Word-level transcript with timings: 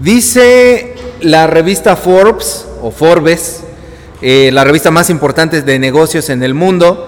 Dice 0.00 0.94
la 1.20 1.46
revista 1.46 1.94
Forbes 1.94 2.64
o 2.80 2.90
Forbes, 2.90 3.60
eh, 4.22 4.50
la 4.50 4.64
revista 4.64 4.90
más 4.90 5.10
importante 5.10 5.60
de 5.60 5.78
negocios 5.78 6.30
en 6.30 6.42
el 6.42 6.54
mundo, 6.54 7.06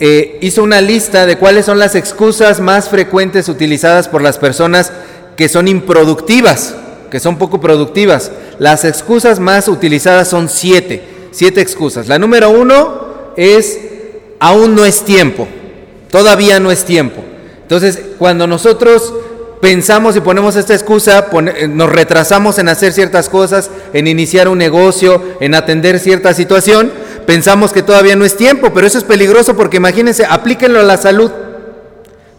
eh, 0.00 0.40
hizo 0.42 0.64
una 0.64 0.80
lista 0.80 1.26
de 1.26 1.38
cuáles 1.38 1.66
son 1.66 1.78
las 1.78 1.94
excusas 1.94 2.58
más 2.58 2.88
frecuentes 2.88 3.48
utilizadas 3.48 4.08
por 4.08 4.20
las 4.20 4.38
personas 4.38 4.90
que 5.36 5.48
son 5.48 5.68
improductivas, 5.68 6.74
que 7.08 7.20
son 7.20 7.38
poco 7.38 7.60
productivas. 7.60 8.32
Las 8.58 8.84
excusas 8.84 9.38
más 9.38 9.68
utilizadas 9.68 10.26
son 10.26 10.48
siete, 10.48 11.04
siete 11.30 11.60
excusas. 11.60 12.08
La 12.08 12.18
número 12.18 12.50
uno 12.50 13.32
es 13.36 13.78
aún 14.40 14.74
no 14.74 14.84
es 14.84 15.02
tiempo, 15.02 15.46
todavía 16.10 16.58
no 16.58 16.72
es 16.72 16.84
tiempo. 16.84 17.22
Entonces, 17.62 18.00
cuando 18.18 18.48
nosotros 18.48 19.14
pensamos 19.64 20.14
y 20.14 20.20
ponemos 20.20 20.56
esta 20.56 20.74
excusa, 20.74 21.28
eh, 21.56 21.68
nos 21.68 21.88
retrasamos 21.88 22.58
en 22.58 22.68
hacer 22.68 22.92
ciertas 22.92 23.30
cosas, 23.30 23.70
en 23.94 24.06
iniciar 24.06 24.46
un 24.46 24.58
negocio, 24.58 25.38
en 25.40 25.54
atender 25.54 25.98
cierta 26.00 26.34
situación, 26.34 26.92
pensamos 27.26 27.72
que 27.72 27.82
todavía 27.82 28.14
no 28.14 28.26
es 28.26 28.36
tiempo, 28.36 28.74
pero 28.74 28.86
eso 28.86 28.98
es 28.98 29.04
peligroso 29.04 29.56
porque 29.56 29.78
imagínense, 29.78 30.26
aplíquenlo 30.28 30.80
a 30.80 30.82
la 30.82 30.98
salud. 30.98 31.30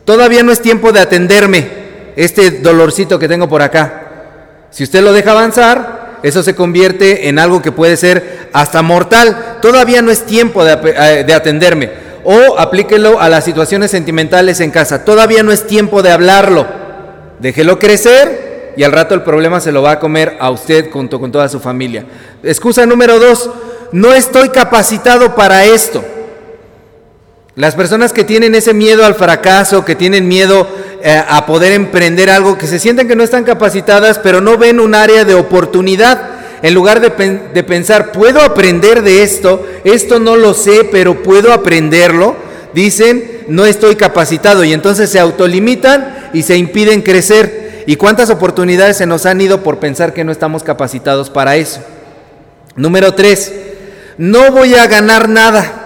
Todavía 0.05 0.43
no 0.43 0.51
es 0.51 0.61
tiempo 0.61 0.91
de 0.91 0.99
atenderme 0.99 1.67
este 2.15 2.51
dolorcito 2.51 3.17
que 3.17 3.27
tengo 3.27 3.49
por 3.49 3.63
acá. 3.63 4.67
Si 4.69 4.83
usted 4.83 5.01
lo 5.01 5.11
deja 5.11 5.31
avanzar, 5.31 6.19
eso 6.21 6.43
se 6.43 6.53
convierte 6.53 7.27
en 7.27 7.39
algo 7.39 7.59
que 7.59 7.71
puede 7.71 7.97
ser 7.97 8.49
hasta 8.53 8.83
mortal. 8.83 9.57
Todavía 9.63 10.03
no 10.03 10.11
es 10.11 10.27
tiempo 10.27 10.63
de, 10.63 10.77
eh, 10.95 11.23
de 11.25 11.33
atenderme. 11.33 11.89
O 12.23 12.59
aplíquelo 12.59 13.19
a 13.19 13.29
las 13.29 13.45
situaciones 13.45 13.89
sentimentales 13.89 14.59
en 14.59 14.69
casa. 14.69 15.03
Todavía 15.03 15.41
no 15.41 15.51
es 15.51 15.65
tiempo 15.65 16.03
de 16.03 16.11
hablarlo. 16.11 16.84
Déjelo 17.39 17.79
crecer 17.79 18.73
y 18.77 18.83
al 18.83 18.91
rato 18.91 19.15
el 19.15 19.23
problema 19.23 19.59
se 19.59 19.71
lo 19.71 19.81
va 19.81 19.91
a 19.91 19.99
comer 19.99 20.37
a 20.39 20.49
usted 20.49 20.89
junto 20.91 21.19
con 21.19 21.31
toda 21.31 21.49
su 21.49 21.59
familia. 21.59 22.05
Excusa 22.43 22.85
número 22.85 23.19
dos, 23.19 23.49
no 23.91 24.13
estoy 24.13 24.49
capacitado 24.49 25.35
para 25.35 25.65
esto. 25.65 26.03
Las 27.55 27.75
personas 27.75 28.11
que 28.11 28.25
tienen 28.25 28.53
ese 28.53 28.73
miedo 28.73 29.05
al 29.05 29.15
fracaso, 29.15 29.85
que 29.85 29.95
tienen 29.95 30.27
miedo 30.27 30.67
eh, 31.01 31.23
a 31.25 31.45
poder 31.45 31.71
emprender 31.71 32.29
algo, 32.29 32.57
que 32.57 32.67
se 32.67 32.79
sienten 32.79 33.07
que 33.07 33.15
no 33.15 33.23
están 33.23 33.45
capacitadas, 33.45 34.19
pero 34.19 34.41
no 34.41 34.57
ven 34.57 34.81
un 34.81 34.93
área 34.93 35.23
de 35.23 35.35
oportunidad, 35.35 36.31
en 36.61 36.73
lugar 36.73 36.99
de, 36.99 37.39
de 37.53 37.63
pensar, 37.63 38.11
puedo 38.11 38.41
aprender 38.41 39.03
de 39.03 39.23
esto, 39.23 39.65
esto 39.85 40.19
no 40.19 40.35
lo 40.35 40.53
sé, 40.53 40.83
pero 40.91 41.23
puedo 41.23 41.53
aprenderlo, 41.53 42.35
dicen, 42.73 43.34
no 43.47 43.65
estoy 43.65 43.95
capacitado 43.95 44.63
y 44.63 44.73
entonces 44.73 45.09
se 45.09 45.19
autolimitan 45.19 46.29
y 46.33 46.43
se 46.43 46.57
impiden 46.57 47.01
crecer. 47.01 47.83
¿Y 47.87 47.97
cuántas 47.97 48.29
oportunidades 48.29 48.97
se 48.97 49.05
nos 49.05 49.25
han 49.25 49.39
ido 49.41 49.61
por 49.61 49.79
pensar 49.79 50.13
que 50.13 50.23
no 50.23 50.31
estamos 50.31 50.63
capacitados 50.63 51.29
para 51.29 51.55
eso? 51.55 51.81
Número 52.75 53.13
tres, 53.13 53.53
no 54.17 54.51
voy 54.51 54.75
a 54.75 54.87
ganar 54.87 55.29
nada. 55.29 55.81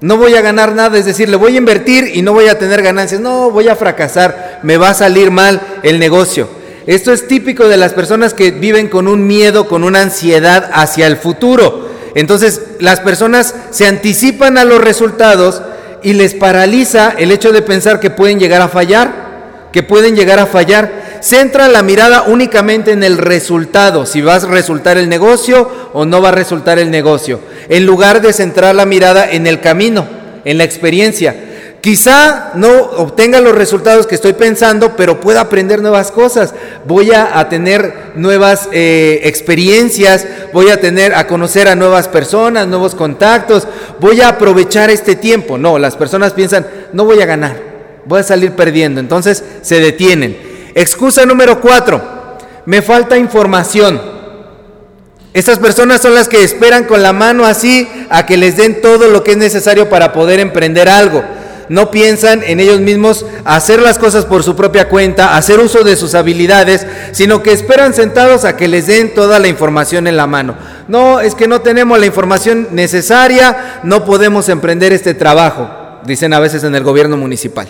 No 0.00 0.16
voy 0.16 0.34
a 0.34 0.40
ganar 0.40 0.74
nada, 0.74 0.98
es 0.98 1.04
decir, 1.04 1.28
le 1.28 1.36
voy 1.36 1.54
a 1.54 1.58
invertir 1.58 2.10
y 2.14 2.22
no 2.22 2.32
voy 2.32 2.48
a 2.48 2.58
tener 2.58 2.82
ganancias. 2.82 3.20
No, 3.20 3.52
voy 3.52 3.68
a 3.68 3.76
fracasar, 3.76 4.58
me 4.64 4.76
va 4.76 4.90
a 4.90 4.94
salir 4.94 5.30
mal 5.30 5.60
el 5.84 6.00
negocio. 6.00 6.48
Esto 6.88 7.12
es 7.12 7.28
típico 7.28 7.68
de 7.68 7.76
las 7.76 7.92
personas 7.92 8.34
que 8.34 8.50
viven 8.50 8.88
con 8.88 9.06
un 9.06 9.28
miedo, 9.28 9.68
con 9.68 9.84
una 9.84 10.02
ansiedad 10.02 10.68
hacia 10.72 11.06
el 11.06 11.16
futuro. 11.16 11.88
Entonces, 12.16 12.60
las 12.80 12.98
personas 12.98 13.54
se 13.70 13.86
anticipan 13.86 14.58
a 14.58 14.64
los 14.64 14.80
resultados 14.80 15.62
y 16.02 16.14
les 16.14 16.34
paraliza 16.34 17.14
el 17.18 17.30
hecho 17.32 17.52
de 17.52 17.62
pensar 17.62 18.00
que 18.00 18.10
pueden 18.10 18.38
llegar 18.38 18.62
a 18.62 18.68
fallar, 18.68 19.68
que 19.72 19.82
pueden 19.82 20.16
llegar 20.16 20.38
a 20.38 20.46
fallar. 20.46 21.18
Centra 21.20 21.68
la 21.68 21.82
mirada 21.82 22.22
únicamente 22.22 22.90
en 22.92 23.04
el 23.04 23.16
resultado, 23.16 24.06
si 24.06 24.20
va 24.20 24.36
a 24.36 24.40
resultar 24.40 24.98
el 24.98 25.08
negocio 25.08 25.90
o 25.92 26.04
no 26.04 26.20
va 26.20 26.30
a 26.30 26.32
resultar 26.32 26.78
el 26.78 26.90
negocio, 26.90 27.40
en 27.68 27.86
lugar 27.86 28.20
de 28.20 28.32
centrar 28.32 28.74
la 28.74 28.86
mirada 28.86 29.30
en 29.30 29.46
el 29.46 29.60
camino, 29.60 30.06
en 30.44 30.58
la 30.58 30.64
experiencia. 30.64 31.51
Quizá 31.82 32.52
no 32.54 32.70
obtenga 32.98 33.40
los 33.40 33.56
resultados 33.56 34.06
que 34.06 34.14
estoy 34.14 34.34
pensando, 34.34 34.94
pero 34.94 35.18
pueda 35.18 35.40
aprender 35.40 35.82
nuevas 35.82 36.12
cosas. 36.12 36.54
Voy 36.86 37.10
a, 37.10 37.48
tener 37.48 38.12
nuevas 38.14 38.68
eh, 38.70 39.22
experiencias, 39.24 40.24
voy 40.52 40.70
a 40.70 40.80
tener 40.80 41.12
a 41.12 41.26
conocer 41.26 41.66
a 41.66 41.74
nuevas 41.74 42.06
personas, 42.06 42.68
nuevos 42.68 42.94
contactos. 42.94 43.66
Voy 43.98 44.20
a 44.20 44.28
aprovechar 44.28 44.90
este 44.90 45.16
tiempo. 45.16 45.58
No, 45.58 45.76
las 45.76 45.96
personas 45.96 46.34
piensan, 46.34 46.64
no 46.92 47.04
voy 47.04 47.20
a 47.20 47.26
ganar, 47.26 47.56
voy 48.04 48.20
a 48.20 48.22
salir 48.22 48.52
perdiendo. 48.52 49.00
Entonces 49.00 49.42
se 49.62 49.80
detienen. 49.80 50.38
Excusa 50.76 51.26
número 51.26 51.60
cuatro, 51.60 52.00
me 52.64 52.80
falta 52.80 53.18
información. 53.18 54.00
Estas 55.34 55.58
personas 55.58 56.00
son 56.00 56.14
las 56.14 56.28
que 56.28 56.44
esperan 56.44 56.84
con 56.84 57.02
la 57.02 57.12
mano 57.12 57.44
así 57.44 57.88
a 58.08 58.24
que 58.24 58.36
les 58.36 58.56
den 58.56 58.80
todo 58.80 59.08
lo 59.08 59.24
que 59.24 59.32
es 59.32 59.36
necesario 59.36 59.88
para 59.88 60.12
poder 60.12 60.38
emprender 60.38 60.88
algo 60.88 61.24
no 61.68 61.90
piensan 61.90 62.42
en 62.44 62.60
ellos 62.60 62.80
mismos 62.80 63.26
hacer 63.44 63.80
las 63.80 63.98
cosas 63.98 64.24
por 64.24 64.42
su 64.42 64.56
propia 64.56 64.88
cuenta, 64.88 65.36
hacer 65.36 65.60
uso 65.60 65.84
de 65.84 65.96
sus 65.96 66.14
habilidades, 66.14 66.86
sino 67.12 67.42
que 67.42 67.52
esperan 67.52 67.94
sentados 67.94 68.44
a 68.44 68.56
que 68.56 68.68
les 68.68 68.86
den 68.86 69.14
toda 69.14 69.38
la 69.38 69.48
información 69.48 70.06
en 70.06 70.16
la 70.16 70.26
mano. 70.26 70.54
No, 70.88 71.20
es 71.20 71.34
que 71.34 71.48
no 71.48 71.60
tenemos 71.60 71.98
la 71.98 72.06
información 72.06 72.68
necesaria, 72.72 73.80
no 73.82 74.04
podemos 74.04 74.48
emprender 74.48 74.92
este 74.92 75.14
trabajo, 75.14 75.68
dicen 76.04 76.32
a 76.32 76.40
veces 76.40 76.64
en 76.64 76.74
el 76.74 76.82
gobierno 76.82 77.16
municipal, 77.16 77.68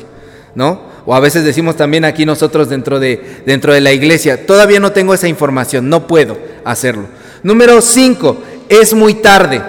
¿no? 0.54 0.92
O 1.04 1.14
a 1.14 1.20
veces 1.20 1.44
decimos 1.44 1.76
también 1.76 2.04
aquí 2.04 2.24
nosotros 2.24 2.68
dentro 2.68 3.00
de, 3.00 3.42
dentro 3.44 3.72
de 3.72 3.80
la 3.80 3.92
iglesia, 3.92 4.46
todavía 4.46 4.80
no 4.80 4.92
tengo 4.92 5.14
esa 5.14 5.28
información, 5.28 5.88
no 5.88 6.06
puedo 6.06 6.38
hacerlo. 6.64 7.06
Número 7.42 7.80
cinco, 7.80 8.38
es 8.68 8.94
muy 8.94 9.14
tarde 9.14 9.60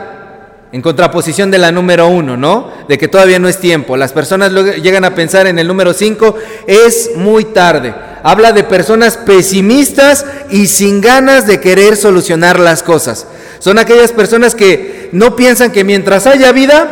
en 0.73 0.81
contraposición 0.81 1.51
de 1.51 1.59
la 1.59 1.71
número 1.71 2.07
uno, 2.07 2.35
¿no? 2.35 2.71
De 2.89 2.97
que 2.97 3.07
todavía 3.07 3.37
no 3.37 3.47
es 3.47 3.59
tiempo. 3.59 3.95
Las 3.95 4.11
personas 4.11 4.51
llegan 4.51 5.05
a 5.05 5.13
pensar 5.13 5.45
en 5.45 5.59
el 5.59 5.67
número 5.67 5.93
cinco, 5.93 6.35
es 6.65 7.11
muy 7.15 7.45
tarde. 7.45 7.93
Habla 8.23 8.53
de 8.53 8.63
personas 8.63 9.17
pesimistas 9.17 10.25
y 10.49 10.65
sin 10.65 10.99
ganas 10.99 11.45
de 11.45 11.59
querer 11.59 11.95
solucionar 11.95 12.59
las 12.59 12.81
cosas. 12.81 13.27
Son 13.59 13.77
aquellas 13.77 14.11
personas 14.11 14.55
que 14.55 15.09
no 15.11 15.35
piensan 15.35 15.71
que 15.71 15.83
mientras 15.83 16.25
haya 16.25 16.51
vida, 16.51 16.87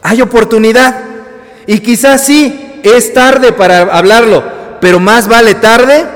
hay 0.00 0.22
oportunidad. 0.22 0.98
Y 1.66 1.80
quizás 1.80 2.24
sí, 2.24 2.80
es 2.82 3.12
tarde 3.12 3.52
para 3.52 3.80
hablarlo, 3.80 4.42
pero 4.80 4.98
más 4.98 5.28
vale 5.28 5.56
tarde 5.56 6.06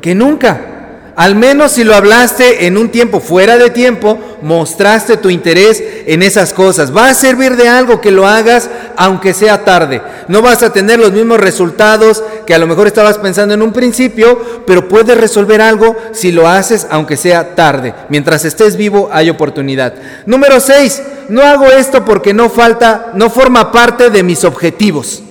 que 0.00 0.16
nunca. 0.16 0.75
Al 1.16 1.34
menos 1.34 1.72
si 1.72 1.82
lo 1.82 1.94
hablaste 1.94 2.66
en 2.66 2.76
un 2.76 2.90
tiempo 2.90 3.20
fuera 3.20 3.56
de 3.56 3.70
tiempo, 3.70 4.18
mostraste 4.42 5.16
tu 5.16 5.30
interés 5.30 5.82
en 6.06 6.22
esas 6.22 6.52
cosas. 6.52 6.94
Va 6.94 7.08
a 7.08 7.14
servir 7.14 7.56
de 7.56 7.70
algo 7.70 8.02
que 8.02 8.10
lo 8.10 8.26
hagas 8.26 8.68
aunque 8.96 9.32
sea 9.32 9.64
tarde. 9.64 10.02
No 10.28 10.42
vas 10.42 10.62
a 10.62 10.74
tener 10.74 10.98
los 10.98 11.12
mismos 11.12 11.40
resultados 11.40 12.22
que 12.46 12.54
a 12.54 12.58
lo 12.58 12.66
mejor 12.66 12.86
estabas 12.86 13.16
pensando 13.16 13.54
en 13.54 13.62
un 13.62 13.72
principio, 13.72 14.62
pero 14.66 14.88
puedes 14.88 15.16
resolver 15.16 15.62
algo 15.62 15.96
si 16.12 16.32
lo 16.32 16.46
haces 16.46 16.86
aunque 16.90 17.16
sea 17.16 17.54
tarde. 17.54 17.94
Mientras 18.10 18.44
estés 18.44 18.76
vivo 18.76 19.08
hay 19.10 19.30
oportunidad. 19.30 19.94
Número 20.26 20.60
6. 20.60 21.02
No 21.30 21.40
hago 21.40 21.64
esto 21.64 22.04
porque 22.04 22.34
no 22.34 22.50
falta, 22.50 23.12
no 23.14 23.30
forma 23.30 23.72
parte 23.72 24.10
de 24.10 24.22
mis 24.22 24.44
objetivos 24.44 25.22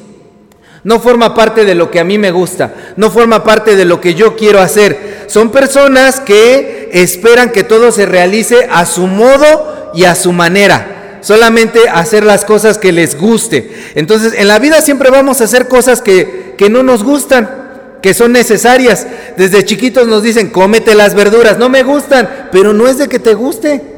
no 0.85 0.99
forma 0.99 1.33
parte 1.33 1.65
de 1.65 1.73
lo 1.73 1.89
que 1.89 1.99
a 1.99 2.03
mí 2.03 2.19
me 2.19 2.29
gusta, 2.29 2.73
no 2.95 3.09
forma 3.09 3.43
parte 3.43 3.75
de 3.75 3.85
lo 3.85 3.99
que 3.99 4.13
yo 4.13 4.35
quiero 4.35 4.61
hacer. 4.61 5.25
Son 5.25 5.51
personas 5.51 6.19
que 6.19 6.89
esperan 6.93 7.49
que 7.49 7.63
todo 7.63 7.91
se 7.91 8.05
realice 8.05 8.69
a 8.71 8.85
su 8.85 9.07
modo 9.07 9.91
y 9.95 10.03
a 10.05 10.13
su 10.13 10.31
manera. 10.31 11.17
Solamente 11.21 11.89
hacer 11.89 12.23
las 12.23 12.45
cosas 12.45 12.77
que 12.77 12.91
les 12.91 13.17
guste. 13.17 13.71
Entonces, 13.95 14.33
en 14.37 14.47
la 14.47 14.59
vida 14.59 14.79
siempre 14.81 15.09
vamos 15.09 15.41
a 15.41 15.45
hacer 15.45 15.67
cosas 15.67 16.03
que, 16.03 16.53
que 16.55 16.69
no 16.69 16.83
nos 16.83 17.03
gustan 17.03 17.63
que 18.03 18.13
son 18.13 18.31
necesarias. 18.31 19.07
Desde 19.35 19.65
chiquitos 19.65 20.07
nos 20.07 20.21
dicen, 20.21 20.51
cómete 20.51 20.93
las 20.93 21.15
verduras, 21.15 21.57
no 21.57 21.67
me 21.67 21.81
gustan, 21.81 22.49
pero 22.51 22.73
no 22.73 22.87
es 22.87 22.99
de 22.99 23.07
que 23.07 23.17
te 23.17 23.33
guste. 23.33 23.94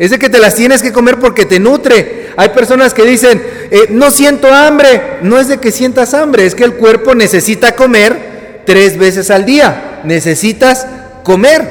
Es 0.00 0.10
de 0.10 0.18
que 0.18 0.30
te 0.30 0.38
las 0.38 0.54
tienes 0.54 0.80
que 0.80 0.94
comer 0.94 1.18
porque 1.18 1.44
te 1.44 1.60
nutre. 1.60 2.30
Hay 2.38 2.48
personas 2.48 2.94
que 2.94 3.04
dicen, 3.04 3.42
eh, 3.70 3.88
no 3.90 4.10
siento 4.10 4.50
hambre. 4.52 5.18
No 5.20 5.38
es 5.38 5.48
de 5.48 5.58
que 5.58 5.70
sientas 5.70 6.14
hambre, 6.14 6.46
es 6.46 6.54
que 6.54 6.64
el 6.64 6.72
cuerpo 6.72 7.14
necesita 7.14 7.76
comer 7.76 8.62
tres 8.64 8.96
veces 8.96 9.30
al 9.30 9.44
día. 9.44 10.00
Necesitas 10.04 10.86
comer, 11.22 11.68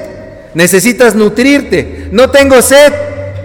necesitas 0.53 1.15
nutrirte. 1.15 2.07
No 2.11 2.29
tengo 2.29 2.61
sed, 2.61 2.93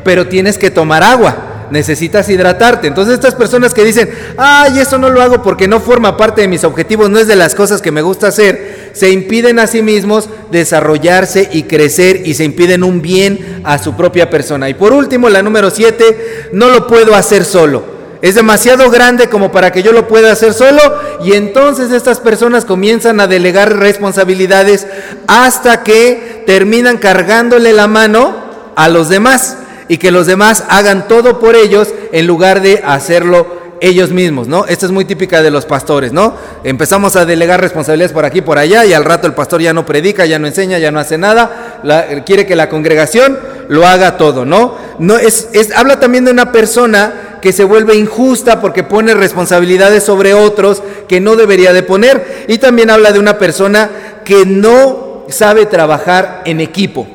pero 0.04 0.28
tienes 0.28 0.58
que 0.58 0.70
tomar 0.70 1.02
agua 1.02 1.53
necesitas 1.70 2.28
hidratarte. 2.28 2.86
Entonces 2.86 3.14
estas 3.14 3.34
personas 3.34 3.74
que 3.74 3.84
dicen, 3.84 4.10
ay, 4.36 4.78
eso 4.78 4.98
no 4.98 5.10
lo 5.10 5.22
hago 5.22 5.42
porque 5.42 5.68
no 5.68 5.80
forma 5.80 6.16
parte 6.16 6.42
de 6.42 6.48
mis 6.48 6.64
objetivos, 6.64 7.10
no 7.10 7.18
es 7.18 7.26
de 7.26 7.36
las 7.36 7.54
cosas 7.54 7.82
que 7.82 7.90
me 7.90 8.02
gusta 8.02 8.28
hacer, 8.28 8.90
se 8.92 9.10
impiden 9.10 9.58
a 9.58 9.66
sí 9.66 9.82
mismos 9.82 10.28
desarrollarse 10.50 11.48
y 11.52 11.64
crecer 11.64 12.22
y 12.24 12.34
se 12.34 12.44
impiden 12.44 12.84
un 12.84 13.02
bien 13.02 13.62
a 13.64 13.78
su 13.78 13.94
propia 13.94 14.30
persona. 14.30 14.68
Y 14.68 14.74
por 14.74 14.92
último, 14.92 15.28
la 15.28 15.42
número 15.42 15.70
siete, 15.70 16.48
no 16.52 16.68
lo 16.68 16.86
puedo 16.86 17.14
hacer 17.14 17.44
solo. 17.44 17.94
es 18.22 18.34
demasiado 18.34 18.90
grande 18.90 19.28
como 19.28 19.52
para 19.52 19.70
que 19.70 19.82
yo 19.82 19.92
lo 19.92 20.08
pueda 20.08 20.32
hacer 20.32 20.54
solo 20.54 20.80
y 21.22 21.34
entonces 21.34 21.90
estas 21.90 22.20
personas 22.20 22.64
comienzan 22.64 23.20
a 23.20 23.26
delegar 23.26 23.76
responsabilidades 23.76 24.86
hasta 25.26 25.82
que 25.82 26.42
terminan 26.46 26.96
cargándole 26.96 27.74
la 27.74 27.86
mano 27.86 28.72
a 28.76 28.88
los 28.88 29.10
demás 29.10 29.58
y 29.88 29.98
que 29.98 30.10
los 30.10 30.26
demás 30.26 30.64
hagan 30.68 31.08
todo 31.08 31.38
por 31.38 31.56
ellos 31.56 31.94
en 32.12 32.26
lugar 32.26 32.60
de 32.60 32.82
hacerlo 32.84 33.64
ellos 33.80 34.10
mismos, 34.10 34.48
¿no? 34.48 34.64
Esta 34.66 34.86
es 34.86 34.92
muy 34.92 35.04
típica 35.04 35.42
de 35.42 35.50
los 35.50 35.66
pastores, 35.66 36.12
¿no? 36.12 36.34
Empezamos 36.62 37.16
a 37.16 37.26
delegar 37.26 37.60
responsabilidades 37.60 38.12
por 38.12 38.24
aquí, 38.24 38.40
por 38.40 38.58
allá, 38.58 38.84
y 38.86 38.94
al 38.94 39.04
rato 39.04 39.26
el 39.26 39.34
pastor 39.34 39.60
ya 39.60 39.74
no 39.74 39.84
predica, 39.84 40.24
ya 40.24 40.38
no 40.38 40.46
enseña, 40.46 40.78
ya 40.78 40.90
no 40.90 41.00
hace 41.00 41.18
nada, 41.18 41.82
quiere 42.24 42.46
que 42.46 42.56
la 42.56 42.68
congregación 42.70 43.38
lo 43.68 43.86
haga 43.86 44.16
todo, 44.16 44.44
¿no? 44.44 44.76
no 44.98 45.18
es, 45.18 45.48
es, 45.52 45.70
habla 45.72 46.00
también 46.00 46.24
de 46.24 46.30
una 46.30 46.52
persona 46.52 47.38
que 47.42 47.52
se 47.52 47.64
vuelve 47.64 47.94
injusta 47.94 48.60
porque 48.60 48.84
pone 48.84 49.12
responsabilidades 49.12 50.02
sobre 50.02 50.32
otros 50.32 50.82
que 51.08 51.20
no 51.20 51.36
debería 51.36 51.72
de 51.72 51.82
poner, 51.82 52.46
y 52.48 52.58
también 52.58 52.90
habla 52.90 53.12
de 53.12 53.18
una 53.18 53.38
persona 53.38 53.90
que 54.24 54.46
no 54.46 55.24
sabe 55.28 55.66
trabajar 55.66 56.42
en 56.46 56.60
equipo. 56.60 57.06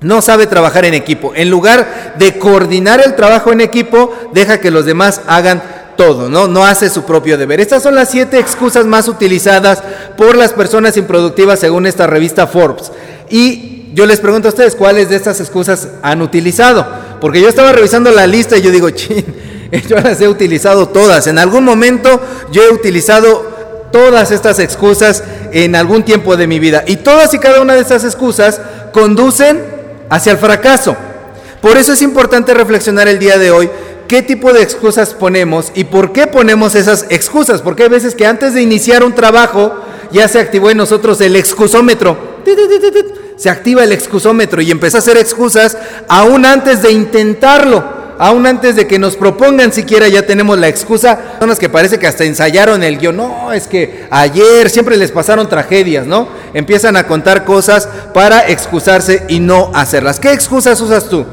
No 0.00 0.22
sabe 0.22 0.46
trabajar 0.46 0.84
en 0.84 0.94
equipo. 0.94 1.32
En 1.34 1.50
lugar 1.50 2.14
de 2.18 2.38
coordinar 2.38 3.02
el 3.04 3.16
trabajo 3.16 3.52
en 3.52 3.60
equipo, 3.60 4.14
deja 4.32 4.60
que 4.60 4.70
los 4.70 4.84
demás 4.84 5.22
hagan 5.26 5.62
todo, 5.96 6.28
¿no? 6.28 6.46
No 6.46 6.64
hace 6.64 6.88
su 6.88 7.02
propio 7.02 7.36
deber. 7.36 7.60
Estas 7.60 7.82
son 7.82 7.96
las 7.96 8.10
siete 8.10 8.38
excusas 8.38 8.86
más 8.86 9.08
utilizadas 9.08 9.82
por 10.16 10.36
las 10.36 10.52
personas 10.52 10.96
improductivas 10.96 11.58
según 11.58 11.86
esta 11.86 12.06
revista 12.06 12.46
Forbes. 12.46 12.92
Y 13.28 13.90
yo 13.94 14.06
les 14.06 14.20
pregunto 14.20 14.46
a 14.46 14.50
ustedes, 14.50 14.76
¿cuáles 14.76 15.08
de 15.08 15.16
estas 15.16 15.40
excusas 15.40 15.88
han 16.02 16.22
utilizado? 16.22 16.86
Porque 17.20 17.40
yo 17.40 17.48
estaba 17.48 17.72
revisando 17.72 18.12
la 18.12 18.28
lista 18.28 18.56
y 18.56 18.62
yo 18.62 18.70
digo, 18.70 18.90
chin, 18.90 19.24
yo 19.88 19.96
las 19.96 20.20
he 20.20 20.28
utilizado 20.28 20.88
todas. 20.88 21.26
En 21.26 21.38
algún 21.38 21.64
momento 21.64 22.20
yo 22.52 22.62
he 22.62 22.70
utilizado 22.70 23.58
todas 23.90 24.30
estas 24.30 24.60
excusas 24.60 25.24
en 25.50 25.74
algún 25.74 26.04
tiempo 26.04 26.36
de 26.36 26.46
mi 26.46 26.60
vida. 26.60 26.84
Y 26.86 26.96
todas 26.96 27.34
y 27.34 27.40
cada 27.40 27.60
una 27.60 27.74
de 27.74 27.80
estas 27.80 28.04
excusas 28.04 28.60
conducen 28.92 29.77
hacia 30.08 30.32
el 30.32 30.38
fracaso. 30.38 30.96
Por 31.60 31.76
eso 31.76 31.92
es 31.92 32.02
importante 32.02 32.54
reflexionar 32.54 33.08
el 33.08 33.18
día 33.18 33.38
de 33.38 33.50
hoy 33.50 33.70
qué 34.06 34.22
tipo 34.22 34.52
de 34.52 34.62
excusas 34.62 35.14
ponemos 35.14 35.70
y 35.74 35.84
por 35.84 36.12
qué 36.12 36.26
ponemos 36.26 36.74
esas 36.74 37.06
excusas. 37.10 37.62
Porque 37.62 37.84
hay 37.84 37.88
veces 37.88 38.14
que 38.14 38.26
antes 38.26 38.54
de 38.54 38.62
iniciar 38.62 39.04
un 39.04 39.14
trabajo 39.14 39.74
ya 40.10 40.26
se 40.28 40.38
activó 40.38 40.70
en 40.70 40.78
nosotros 40.78 41.20
el 41.20 41.36
excusómetro. 41.36 42.38
Se 43.36 43.50
activa 43.50 43.84
el 43.84 43.92
excusómetro 43.92 44.60
y 44.60 44.70
empieza 44.70 44.98
a 44.98 45.00
hacer 45.00 45.16
excusas 45.16 45.76
aún 46.08 46.44
antes 46.44 46.82
de 46.82 46.90
intentarlo. 46.90 47.97
Aún 48.18 48.46
antes 48.46 48.74
de 48.74 48.88
que 48.88 48.98
nos 48.98 49.16
propongan 49.16 49.72
siquiera 49.72 50.08
ya 50.08 50.26
tenemos 50.26 50.58
la 50.58 50.66
excusa. 50.68 51.16
Personas 51.16 51.58
que 51.58 51.68
parece 51.68 51.98
que 51.98 52.06
hasta 52.06 52.24
ensayaron 52.24 52.82
el 52.82 52.98
guion. 52.98 53.16
No, 53.16 53.52
es 53.52 53.68
que 53.68 54.06
ayer 54.10 54.68
siempre 54.70 54.96
les 54.96 55.12
pasaron 55.12 55.48
tragedias, 55.48 56.06
¿no? 56.06 56.28
Empiezan 56.52 56.96
a 56.96 57.06
contar 57.06 57.44
cosas 57.44 57.88
para 58.12 58.48
excusarse 58.48 59.24
y 59.28 59.38
no 59.38 59.70
hacerlas. 59.72 60.18
¿Qué 60.18 60.32
excusas 60.32 60.80
usas 60.80 61.08
tú? 61.08 61.24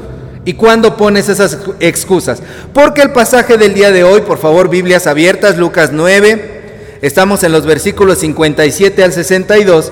¿Y 0.44 0.54
cuándo 0.54 0.96
pones 0.96 1.28
esas 1.28 1.58
excusas? 1.80 2.40
Porque 2.72 3.02
el 3.02 3.10
pasaje 3.10 3.58
del 3.58 3.74
día 3.74 3.90
de 3.90 4.04
hoy, 4.04 4.20
por 4.20 4.38
favor, 4.38 4.68
Biblias 4.68 5.08
abiertas, 5.08 5.58
Lucas 5.58 5.90
9, 5.92 6.98
estamos 7.02 7.42
en 7.42 7.50
los 7.50 7.66
versículos 7.66 8.18
57 8.18 9.02
al 9.02 9.12
62, 9.12 9.90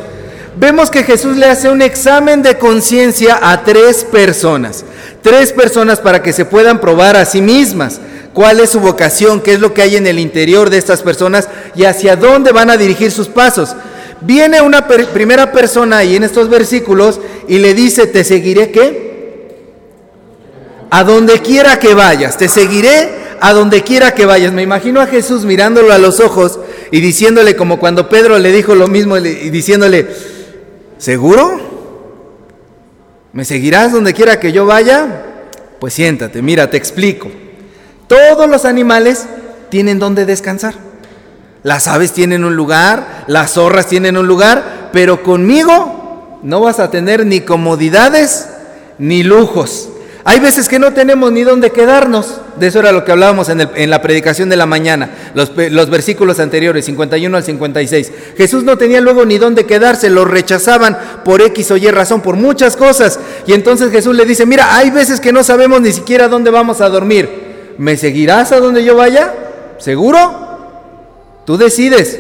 vemos 0.57 0.91
que 0.91 1.05
Jesús 1.05 1.37
le 1.37 1.47
hace 1.47 1.69
un 1.69 1.83
examen 1.83 2.43
de 2.43 2.59
conciencia 2.59 3.39
a 3.43 3.63
tres 3.65 4.05
personas. 4.05 4.85
Tres 5.23 5.53
personas 5.53 6.01
para 6.01 6.23
que 6.23 6.33
se 6.33 6.45
puedan 6.45 6.81
probar 6.81 7.17
a 7.17 7.25
sí 7.25 7.41
mismas 7.41 8.01
cuál 8.33 8.61
es 8.61 8.71
su 8.71 8.81
vocación, 8.81 9.41
qué 9.41 9.55
es 9.55 9.61
lo 9.61 9.73
que 9.73 9.83
hay 9.83 9.97
en 9.97 10.07
el 10.07 10.19
interior 10.19 10.71
de 10.71 10.79
estas 10.79 11.03
personas 11.03 11.49
y 11.75 11.85
hacia 11.85 12.17
dónde 12.17 12.53
van 12.53 12.71
a 12.71 12.77
dirigir 12.77 13.11
sus 13.11 13.29
pasos. 13.29 13.75
Viene 14.21 14.61
una 14.61 14.87
primera 14.87 15.53
persona 15.53 15.99
ahí 15.99 16.17
en 16.17 16.25
estos 16.25 16.49
versículos 16.49 17.21
y 17.49 17.59
le 17.59 17.75
dice, 17.75 18.07
¿te 18.07 18.25
seguiré 18.25 18.71
qué? 18.71 19.15
a 20.95 21.03
donde 21.03 21.41
quiera 21.41 21.81
que 21.81 21.93
vayas, 21.93 22.39
te 22.39 22.49
seguiré 22.49 23.11
a 23.41 23.53
donde 23.53 23.83
quiera 23.83 24.15
que 24.15 24.27
vayas. 24.27 24.53
Me 24.53 24.63
imagino 24.63 25.01
a 25.01 25.09
Jesús 25.09 25.45
mirándolo 25.45 25.93
a 25.93 25.99
los 25.99 26.21
ojos 26.21 26.61
y 26.93 27.01
diciéndole 27.01 27.57
como 27.57 27.81
cuando 27.81 28.09
Pedro 28.09 28.39
le 28.39 28.53
dijo 28.53 28.77
lo 28.77 28.87
mismo 28.87 29.17
y 29.17 29.51
diciéndole, 29.51 30.07
¿seguro? 31.05 31.61
¿Me 33.35 33.45
seguirás 33.45 33.93
donde 33.93 34.15
quiera 34.15 34.41
que 34.41 34.53
yo 34.53 34.65
vaya? 34.65 35.23
Pues 35.79 35.93
siéntate, 35.93 36.41
mira, 36.41 36.71
te 36.71 36.79
explico. 36.79 37.31
Todos 38.07 38.49
los 38.49 38.65
animales 38.65 39.27
tienen 39.69 39.99
donde 39.99 40.25
descansar. 40.25 40.75
Las 41.63 41.89
aves 41.89 42.13
tienen 42.13 42.43
un 42.43 42.57
lugar, 42.57 43.25
las 43.27 43.53
zorras 43.53 43.87
tienen 43.87 44.17
un 44.17 44.27
lugar, 44.27 44.89
pero 44.95 45.23
conmigo 45.23 46.41
no 46.43 46.61
vas 46.61 46.81
a 46.81 46.91
tener 46.91 47.27
ni 47.27 47.43
comodidades 47.43 48.49
ni 48.99 49.23
lujos. 49.23 49.91
Hay 50.27 50.41
veces 50.41 50.71
que 50.71 50.79
no 50.79 50.95
tenemos 50.95 51.31
ni 51.33 51.45
dónde 51.45 51.71
quedarnos. 51.71 52.41
De 52.57 52.69
eso 52.69 52.79
era 52.79 52.93
lo 52.93 53.05
que 53.05 53.13
hablábamos 53.13 53.51
en, 53.51 53.91
la 53.91 54.01
predicación 54.01 54.49
de 54.49 54.57
la 54.57 54.65
mañana, 54.65 55.11
los, 55.35 55.53
los, 55.55 55.91
versículos 55.91 56.41
anteriores, 56.41 56.87
51 56.87 57.37
al 57.37 57.45
56. 57.45 58.13
Jesús 58.37 58.65
no 58.65 58.79
tenía 58.79 59.03
luego 59.03 59.27
ni 59.27 59.37
dónde 59.37 59.67
quedarse, 59.67 60.09
lo 60.09 60.25
rechazaban 60.25 60.97
por 61.25 61.43
X 61.43 61.73
o 61.73 61.77
Y 61.77 61.91
razón, 61.91 62.23
por 62.23 62.37
muchas 62.37 62.75
cosas. 62.75 63.21
Y 63.47 63.53
entonces 63.53 63.91
Jesús 63.91 64.17
le 64.17 64.25
dice, 64.25 64.47
mira, 64.47 64.75
hay 64.75 64.91
veces 64.91 65.21
que 65.21 65.33
no 65.33 65.45
sabemos 65.45 65.83
ni 65.83 65.93
siquiera 65.93 66.29
dónde 66.29 66.51
vamos 66.51 66.81
a 66.81 66.89
dormir. 66.89 67.75
¿Me 67.77 67.97
seguirás 67.99 68.53
a 68.53 68.61
donde 68.61 68.83
yo 68.83 68.97
vaya? 68.97 69.35
¿Seguro? 69.79 70.45
Tú 71.45 71.59
decides, 71.59 72.19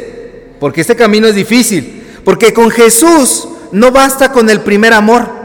porque 0.60 0.82
este 0.82 0.94
camino 0.96 1.26
es 1.26 1.34
difícil. 1.34 2.02
Porque 2.24 2.52
con 2.52 2.70
Jesús 2.70 3.48
no 3.72 3.92
basta 3.92 4.32
con 4.32 4.50
el 4.50 4.60
primer 4.60 4.92
amor. 4.92 5.43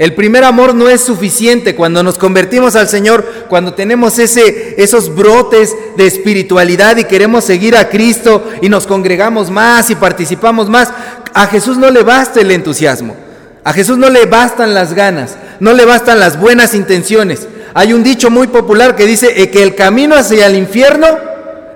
El 0.00 0.14
primer 0.14 0.44
amor 0.44 0.74
no 0.74 0.88
es 0.88 1.02
suficiente 1.02 1.74
cuando 1.74 2.02
nos 2.02 2.16
convertimos 2.16 2.74
al 2.74 2.88
Señor, 2.88 3.22
cuando 3.50 3.74
tenemos 3.74 4.18
ese, 4.18 4.82
esos 4.82 5.14
brotes 5.14 5.76
de 5.98 6.06
espiritualidad 6.06 6.96
y 6.96 7.04
queremos 7.04 7.44
seguir 7.44 7.76
a 7.76 7.90
Cristo 7.90 8.48
y 8.62 8.70
nos 8.70 8.86
congregamos 8.86 9.50
más 9.50 9.90
y 9.90 9.94
participamos 9.96 10.70
más. 10.70 10.90
A 11.34 11.46
Jesús 11.48 11.76
no 11.76 11.90
le 11.90 12.02
basta 12.02 12.40
el 12.40 12.50
entusiasmo, 12.50 13.14
a 13.62 13.74
Jesús 13.74 13.98
no 13.98 14.08
le 14.08 14.24
bastan 14.24 14.72
las 14.72 14.94
ganas, 14.94 15.36
no 15.60 15.74
le 15.74 15.84
bastan 15.84 16.18
las 16.18 16.40
buenas 16.40 16.74
intenciones. 16.74 17.46
Hay 17.74 17.92
un 17.92 18.02
dicho 18.02 18.30
muy 18.30 18.46
popular 18.46 18.96
que 18.96 19.04
dice 19.04 19.42
eh, 19.42 19.50
que 19.50 19.62
el 19.62 19.74
camino 19.74 20.14
hacia 20.14 20.46
el 20.46 20.56
infierno 20.56 21.08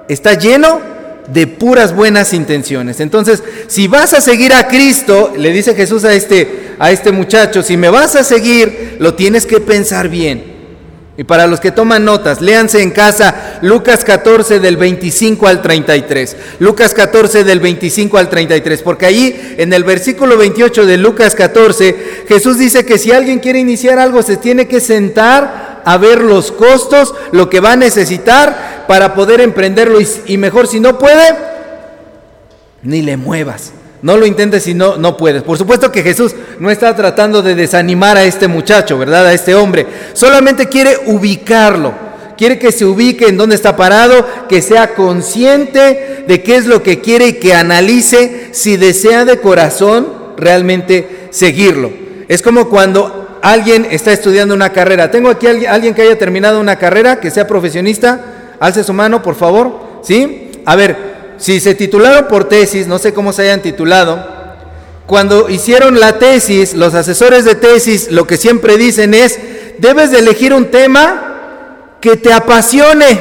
está 0.08 0.32
lleno 0.32 0.93
de 1.28 1.46
puras 1.46 1.94
buenas 1.94 2.32
intenciones. 2.32 3.00
Entonces, 3.00 3.42
si 3.66 3.88
vas 3.88 4.12
a 4.12 4.20
seguir 4.20 4.52
a 4.52 4.68
Cristo, 4.68 5.32
le 5.36 5.52
dice 5.52 5.74
Jesús 5.74 6.04
a 6.04 6.12
este, 6.12 6.74
a 6.78 6.90
este 6.90 7.12
muchacho, 7.12 7.62
si 7.62 7.76
me 7.76 7.90
vas 7.90 8.16
a 8.16 8.24
seguir, 8.24 8.96
lo 8.98 9.14
tienes 9.14 9.46
que 9.46 9.60
pensar 9.60 10.08
bien. 10.08 10.54
Y 11.16 11.22
para 11.22 11.46
los 11.46 11.60
que 11.60 11.70
toman 11.70 12.04
notas, 12.04 12.40
léanse 12.40 12.82
en 12.82 12.90
casa 12.90 13.58
Lucas 13.62 14.04
14 14.04 14.58
del 14.58 14.76
25 14.76 15.46
al 15.46 15.62
33. 15.62 16.36
Lucas 16.58 16.92
14 16.92 17.44
del 17.44 17.60
25 17.60 18.18
al 18.18 18.28
33, 18.28 18.82
porque 18.82 19.06
ahí 19.06 19.54
en 19.56 19.72
el 19.72 19.84
versículo 19.84 20.36
28 20.36 20.86
de 20.86 20.96
Lucas 20.96 21.36
14, 21.36 22.24
Jesús 22.26 22.58
dice 22.58 22.84
que 22.84 22.98
si 22.98 23.12
alguien 23.12 23.38
quiere 23.38 23.60
iniciar 23.60 24.00
algo, 24.00 24.24
se 24.24 24.36
tiene 24.38 24.66
que 24.66 24.80
sentar 24.80 25.82
a 25.84 25.96
ver 25.98 26.20
los 26.20 26.50
costos, 26.50 27.14
lo 27.30 27.48
que 27.48 27.60
va 27.60 27.72
a 27.72 27.76
necesitar 27.76 28.73
para 28.86 29.14
poder 29.14 29.40
emprenderlo 29.40 29.98
y, 30.26 30.38
mejor 30.38 30.66
si 30.66 30.80
no 30.80 30.98
puede, 30.98 31.34
ni 32.82 33.02
le 33.02 33.16
muevas. 33.16 33.72
No 34.02 34.18
lo 34.18 34.26
intentes 34.26 34.64
si 34.64 34.74
no, 34.74 34.96
no 34.98 35.16
puedes. 35.16 35.42
Por 35.42 35.56
supuesto 35.56 35.90
que 35.90 36.02
Jesús 36.02 36.34
no 36.58 36.70
está 36.70 36.94
tratando 36.94 37.40
de 37.40 37.54
desanimar 37.54 38.18
a 38.18 38.24
este 38.24 38.48
muchacho, 38.48 38.98
¿verdad? 38.98 39.26
A 39.26 39.32
este 39.32 39.54
hombre. 39.54 39.86
Solamente 40.12 40.68
quiere 40.68 40.98
ubicarlo. 41.06 41.94
Quiere 42.36 42.58
que 42.58 42.72
se 42.72 42.84
ubique 42.84 43.28
en 43.28 43.36
dónde 43.36 43.54
está 43.54 43.76
parado, 43.76 44.26
que 44.48 44.60
sea 44.60 44.94
consciente 44.94 46.24
de 46.26 46.42
qué 46.42 46.56
es 46.56 46.66
lo 46.66 46.82
que 46.82 47.00
quiere 47.00 47.28
y 47.28 47.32
que 47.34 47.54
analice 47.54 48.50
si 48.52 48.76
desea 48.76 49.24
de 49.24 49.40
corazón 49.40 50.08
realmente 50.36 51.28
seguirlo. 51.30 51.90
Es 52.28 52.42
como 52.42 52.68
cuando 52.68 53.38
alguien 53.42 53.86
está 53.90 54.12
estudiando 54.12 54.54
una 54.54 54.72
carrera. 54.72 55.10
Tengo 55.10 55.28
aquí 55.28 55.46
alguien 55.46 55.94
que 55.94 56.02
haya 56.02 56.18
terminado 56.18 56.60
una 56.60 56.76
carrera, 56.76 57.20
que 57.20 57.30
sea 57.30 57.46
profesionista. 57.46 58.33
Alce 58.64 58.82
su 58.82 58.94
mano, 58.94 59.20
por 59.20 59.34
favor. 59.34 59.78
¿Sí? 60.02 60.52
A 60.64 60.74
ver, 60.74 61.34
si 61.36 61.60
se 61.60 61.74
titularon 61.74 62.28
por 62.28 62.48
tesis, 62.48 62.86
no 62.86 62.98
sé 62.98 63.12
cómo 63.12 63.34
se 63.34 63.42
hayan 63.42 63.60
titulado. 63.60 64.26
Cuando 65.04 65.50
hicieron 65.50 66.00
la 66.00 66.18
tesis, 66.18 66.72
los 66.72 66.94
asesores 66.94 67.44
de 67.44 67.56
tesis 67.56 68.10
lo 68.10 68.26
que 68.26 68.38
siempre 68.38 68.78
dicen 68.78 69.12
es, 69.12 69.38
debes 69.76 70.12
de 70.12 70.20
elegir 70.20 70.54
un 70.54 70.70
tema 70.70 71.98
que 72.00 72.16
te 72.16 72.32
apasione. 72.32 73.20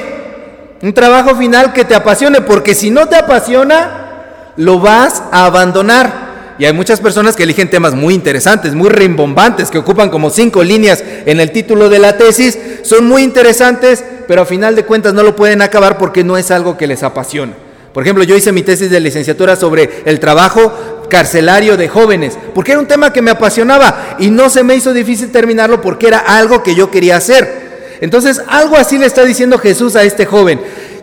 Un 0.81 0.93
trabajo 0.93 1.35
final 1.35 1.73
que 1.73 1.83
te 1.83 1.93
apasione, 1.95 2.39
porque 2.39 2.73
si 2.73 2.89
no 2.89 3.09
te 3.09 3.17
apasiona, 3.17 4.53
lo 4.55 4.79
vas 4.79 5.23
a 5.29 5.45
abandonar. 5.45 6.22
Y 6.59 6.65
hay 6.65 6.73
muchas 6.73 6.99
personas 6.99 7.35
que 7.35 7.43
eligen 7.43 7.69
temas 7.69 7.95
muy 7.95 8.13
interesantes, 8.13 8.75
muy 8.75 8.89
rimbombantes, 8.89 9.71
que 9.71 9.79
ocupan 9.79 10.09
como 10.09 10.29
cinco 10.29 10.63
líneas 10.63 11.03
en 11.25 11.39
el 11.39 11.51
título 11.51 11.89
de 11.89 11.99
la 11.99 12.17
tesis. 12.17 12.57
Son 12.83 13.07
muy 13.07 13.23
interesantes, 13.23 14.03
pero 14.27 14.43
a 14.43 14.45
final 14.45 14.75
de 14.75 14.85
cuentas 14.85 15.13
no 15.13 15.23
lo 15.23 15.35
pueden 15.35 15.61
acabar 15.61 15.97
porque 15.97 16.23
no 16.23 16.37
es 16.37 16.51
algo 16.51 16.77
que 16.77 16.87
les 16.87 17.01
apasiona. 17.01 17.53
Por 17.93 18.03
ejemplo, 18.03 18.23
yo 18.23 18.35
hice 18.35 18.51
mi 18.51 18.63
tesis 18.63 18.89
de 18.89 18.99
licenciatura 18.99 19.55
sobre 19.55 20.03
el 20.05 20.19
trabajo 20.19 21.07
carcelario 21.09 21.77
de 21.77 21.89
jóvenes, 21.89 22.37
porque 22.55 22.71
era 22.71 22.79
un 22.79 22.87
tema 22.87 23.13
que 23.13 23.21
me 23.21 23.29
apasionaba 23.31 24.15
y 24.19 24.31
no 24.31 24.49
se 24.49 24.63
me 24.63 24.75
hizo 24.75 24.93
difícil 24.93 25.31
terminarlo 25.31 25.79
porque 25.79 26.07
era 26.07 26.19
algo 26.19 26.63
que 26.63 26.73
yo 26.73 26.89
quería 26.89 27.17
hacer. 27.17 27.97
Entonces, 28.01 28.41
algo 28.47 28.75
así 28.77 28.97
le 28.97 29.05
está 29.05 29.23
diciendo 29.23 29.59
Jesús 29.59 29.95
a 29.95 30.03
este 30.03 30.25
joven. 30.25 30.59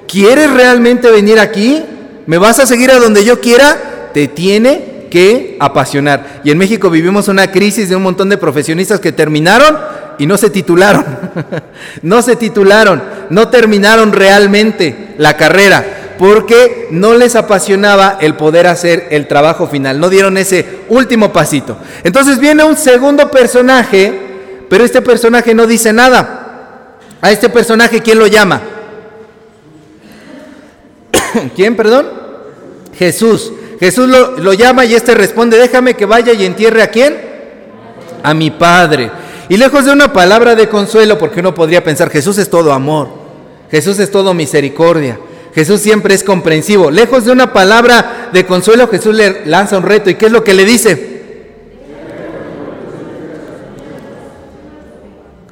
¿Quieres 0.09 0.50
realmente 0.50 1.11
venir 1.11 1.38
aquí? 1.38 1.85
¿Me 2.26 2.38
vas 2.38 2.59
a 2.59 2.66
seguir 2.66 2.90
a 2.90 2.99
donde 2.99 3.25
yo 3.25 3.40
quiera? 3.40 4.11
Te 4.12 4.26
tiene 4.26 4.89
que 5.11 5.57
apasionar. 5.61 6.40
Y 6.45 6.50
en 6.50 6.59
México 6.59 6.88
vivimos 6.88 7.29
una 7.29 7.50
crisis 7.50 7.88
de 7.88 7.97
un 7.97 8.02
montón 8.02 8.29
de 8.29 8.38
profesionistas 8.38 9.00
que 9.00 9.12
terminaron 9.12 9.79
y 10.19 10.26
no 10.26 10.38
se 10.38 10.50
titularon. 10.50 11.05
no 12.02 12.23
se 12.23 12.37
titularon, 12.37 13.02
no 13.29 13.49
terminaron 13.49 14.12
realmente 14.12 15.14
la 15.19 15.37
carrera 15.37 16.00
porque 16.21 16.88
no 16.90 17.14
les 17.14 17.35
apasionaba 17.35 18.19
el 18.21 18.35
poder 18.35 18.67
hacer 18.67 19.09
el 19.11 19.26
trabajo 19.26 19.67
final, 19.67 19.99
no 19.99 20.11
dieron 20.11 20.37
ese 20.37 20.81
último 20.90 21.33
pasito. 21.33 21.79
Entonces 22.05 22.38
viene 22.38 22.62
un 22.62 22.76
segundo 22.76 23.31
personaje, 23.31 24.12
pero 24.69 24.85
este 24.85 25.00
personaje 25.00 25.55
no 25.55 25.67
dice 25.67 25.95
nada. 25.95 26.99
A 27.23 27.31
este 27.31 27.49
personaje, 27.49 28.02
¿quién 28.02 28.19
lo 28.19 28.26
llama? 28.26 28.61
¿Quién, 31.57 31.75
perdón? 31.75 32.07
Jesús. 32.99 33.50
Jesús 33.80 34.08
lo, 34.08 34.38
lo, 34.38 34.52
llama 34.52 34.84
y 34.84 34.94
este 34.94 35.14
responde, 35.14 35.56
déjame 35.56 35.94
que 35.94 36.04
vaya 36.04 36.34
y 36.34 36.44
entierre 36.44 36.82
a 36.82 36.90
quién? 36.90 37.16
A 38.22 38.34
mi 38.34 38.50
Padre. 38.50 39.10
Y 39.49 39.56
lejos 39.56 39.87
de 39.87 39.92
una 39.92 40.12
palabra 40.12 40.54
de 40.54 40.68
consuelo, 40.68 41.18
porque 41.18 41.40
uno 41.40 41.54
podría 41.54 41.82
pensar, 41.82 42.10
Jesús 42.10 42.37
es 42.37 42.50
todo 42.50 42.75
amor, 42.75 43.08
Jesús 43.70 43.99
es 43.99 44.10
todo 44.10 44.34
misericordia, 44.34 45.18
Jesús 45.54 45.80
siempre 45.80 46.14
es 46.14 46.22
comprensivo. 46.22 46.90
Lejos 46.90 47.25
de 47.25 47.32
una 47.32 47.54
palabra 47.54 48.28
de 48.32 48.44
consuelo, 48.44 48.87
Jesús 48.87 49.14
le 49.14 49.46
lanza 49.46 49.78
un 49.78 49.84
reto. 49.84 50.10
¿Y 50.10 50.14
qué 50.14 50.26
es 50.26 50.32
lo 50.32 50.44
que 50.44 50.54
le 50.54 50.64
dice? 50.66 51.10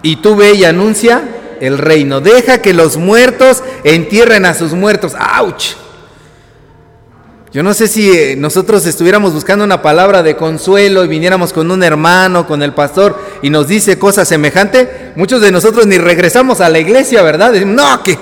Y 0.03 0.17
tú 0.17 0.37
ve 0.37 0.53
y 0.53 0.65
anuncia 0.65 1.23
el 1.61 1.79
reino. 1.79 2.21
Deja 2.21 2.63
que 2.63 2.75
los 2.75 2.99
muertos 2.99 3.65
entierren 3.85 4.45
a 4.45 4.55
sus 4.55 4.75
muertos. 4.75 5.15
¡Auch! 5.19 5.88
Yo 7.51 7.63
no 7.63 7.73
sé 7.73 7.89
si 7.89 8.11
eh, 8.11 8.37
nosotros 8.37 8.85
estuviéramos 8.85 9.33
buscando 9.33 9.65
una 9.65 9.81
palabra 9.81 10.23
de 10.23 10.37
consuelo 10.37 11.03
y 11.03 11.09
viniéramos 11.09 11.55
con 11.55 11.71
un 11.71 11.83
hermano, 11.83 12.47
con 12.47 12.63
el 12.63 12.75
pastor, 12.75 13.19
y 13.41 13.49
nos 13.49 13.69
dice 13.69 13.99
cosas 13.99 14.29
semejantes. 14.29 14.87
Muchos 15.17 15.41
de 15.41 15.51
nosotros 15.51 15.87
ni 15.87 15.97
regresamos 15.97 16.61
a 16.61 16.69
la 16.69 16.79
iglesia, 16.79 17.23
¿verdad? 17.23 17.53
No, 17.53 18.03
que 18.03 18.19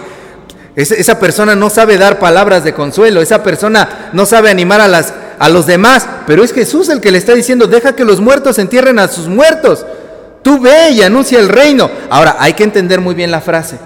esa 0.77 1.19
persona 1.19 1.57
no 1.57 1.71
sabe 1.71 1.99
dar 1.99 2.21
palabras 2.21 2.63
de 2.63 2.73
consuelo, 2.73 3.21
esa 3.21 3.43
persona 3.43 4.11
no 4.13 4.27
sabe 4.27 4.51
animar 4.51 4.81
a, 4.81 4.87
las, 4.87 5.13
a 5.41 5.49
los 5.49 5.67
demás, 5.67 6.07
pero 6.27 6.45
es 6.45 6.53
Jesús 6.53 6.89
el 6.89 7.01
que 7.01 7.11
le 7.11 7.19
está 7.19 7.35
diciendo, 7.35 7.67
deja 7.67 7.97
que 7.97 8.05
los 8.05 8.21
muertos 8.21 8.59
entierren 8.61 9.01
a 9.01 9.09
sus 9.09 9.27
muertos. 9.27 9.85
Tú 10.43 10.61
ve 10.61 10.91
y 10.91 11.03
anuncia 11.03 11.41
el 11.41 11.49
reino. 11.49 11.91
Ahora, 12.11 12.37
hay 12.39 12.53
que 12.53 12.63
entender 12.63 13.01
muy 13.01 13.17
bien 13.17 13.33
la 13.33 13.41
frase. 13.41 13.79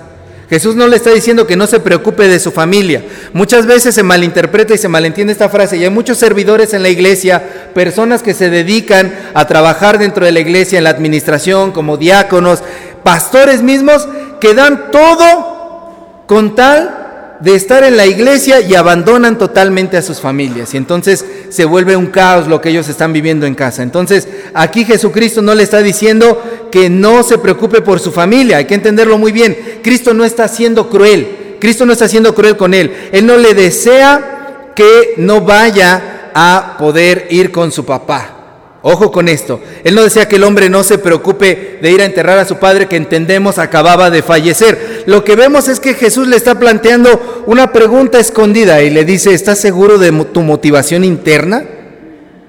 Jesús 0.51 0.75
no 0.75 0.89
le 0.89 0.97
está 0.97 1.11
diciendo 1.11 1.47
que 1.47 1.55
no 1.55 1.69
se 1.69 1.79
preocupe 1.79 2.27
de 2.27 2.41
su 2.41 2.51
familia. 2.51 3.05
Muchas 3.33 3.67
veces 3.67 3.95
se 3.95 4.03
malinterpreta 4.03 4.75
y 4.75 4.79
se 4.79 4.89
malentiende 4.89 5.33
esta 5.33 5.49
frase 5.49 5.77
y 5.77 5.85
hay 5.85 5.91
muchos 5.91 6.19
servidores 6.19 6.75
en 6.75 6.83
la 6.83 6.89
iglesia, 6.89 7.71
personas 7.73 8.23
que 8.25 8.35
se 8.35 8.51
dedican 8.51 9.15
a 9.33 9.47
trabajar 9.47 9.99
dentro 9.99 10.27
de 10.27 10.33
la 10.33 10.41
iglesia 10.41 10.79
en 10.79 10.85
la 10.85 10.91
administración 10.91 11.71
como 11.71 11.97
diáconos, 11.97 12.65
pastores 13.05 13.63
mismos 13.63 14.09
que 14.41 14.53
dan 14.55 14.91
todo 14.91 16.25
con 16.27 16.57
tal 16.57 17.00
de 17.41 17.55
estar 17.55 17.85
en 17.85 17.97
la 17.97 18.07
iglesia 18.07 18.61
y 18.61 18.75
abandonan 18.75 19.39
totalmente 19.39 19.97
a 19.97 20.03
sus 20.03 20.21
familias. 20.21 20.75
Y 20.75 20.77
entonces 20.77 21.25
se 21.49 21.65
vuelve 21.65 21.97
un 21.97 22.07
caos 22.07 22.47
lo 22.47 22.61
que 22.61 22.69
ellos 22.69 22.89
están 22.89 23.13
viviendo 23.13 23.47
en 23.47 23.55
casa. 23.55 23.83
Entonces 23.83 24.29
aquí 24.55 24.85
Jesucristo 24.85 25.43
no 25.43 25.55
le 25.55 25.63
está 25.63 25.81
diciendo 25.83 26.69
que 26.71 26.91
no 26.91 27.23
se 27.23 27.39
preocupe 27.39 27.81
por 27.81 28.01
su 28.01 28.13
familia. 28.13 28.59
Hay 28.59 28.67
que 28.67 28.75
entenderlo 28.75 29.19
muy 29.19 29.33
bien. 29.33 29.57
Cristo 29.83 30.15
no 30.15 30.25
está 30.25 30.49
siendo 30.49 30.89
cruel. 30.89 31.57
Cristo 31.61 31.87
no 31.87 31.93
está 31.93 32.09
siendo 32.09 32.35
cruel 32.35 32.57
con 32.57 32.75
él. 32.75 33.09
Él 33.13 33.27
no 33.27 33.37
le 33.37 33.55
desea 33.55 34.73
que 34.75 35.15
no 35.17 35.41
vaya 35.41 36.31
a 36.35 36.77
poder 36.79 37.27
ir 37.31 37.51
con 37.51 37.73
su 37.73 37.85
papá. 37.85 38.40
Ojo 38.83 39.13
con 39.13 39.29
esto. 39.29 39.61
Él 39.85 39.95
no 39.95 40.03
decía 40.03 40.27
que 40.27 40.37
el 40.37 40.45
hombre 40.45 40.71
no 40.71 40.83
se 40.83 40.97
preocupe 40.97 41.79
de 41.83 41.91
ir 41.91 42.01
a 42.01 42.07
enterrar 42.07 42.39
a 42.39 42.47
su 42.47 42.57
padre 42.57 42.89
que 42.89 42.97
entendemos 42.97 43.59
acababa 43.59 44.11
de 44.11 44.23
fallecer. 44.23 45.05
Lo 45.07 45.23
que 45.23 45.37
vemos 45.37 45.69
es 45.69 45.81
que 45.81 45.95
Jesús 45.95 46.27
le 46.27 46.37
está 46.37 46.59
planteando 46.59 47.45
una 47.47 47.73
pregunta 47.73 48.19
escondida 48.19 48.83
y 48.83 48.89
le 48.89 49.05
dice, 49.05 49.35
¿estás 49.35 49.59
seguro 49.59 49.99
de 49.99 50.11
tu 50.33 50.41
motivación 50.41 51.05
interna? 51.05 51.65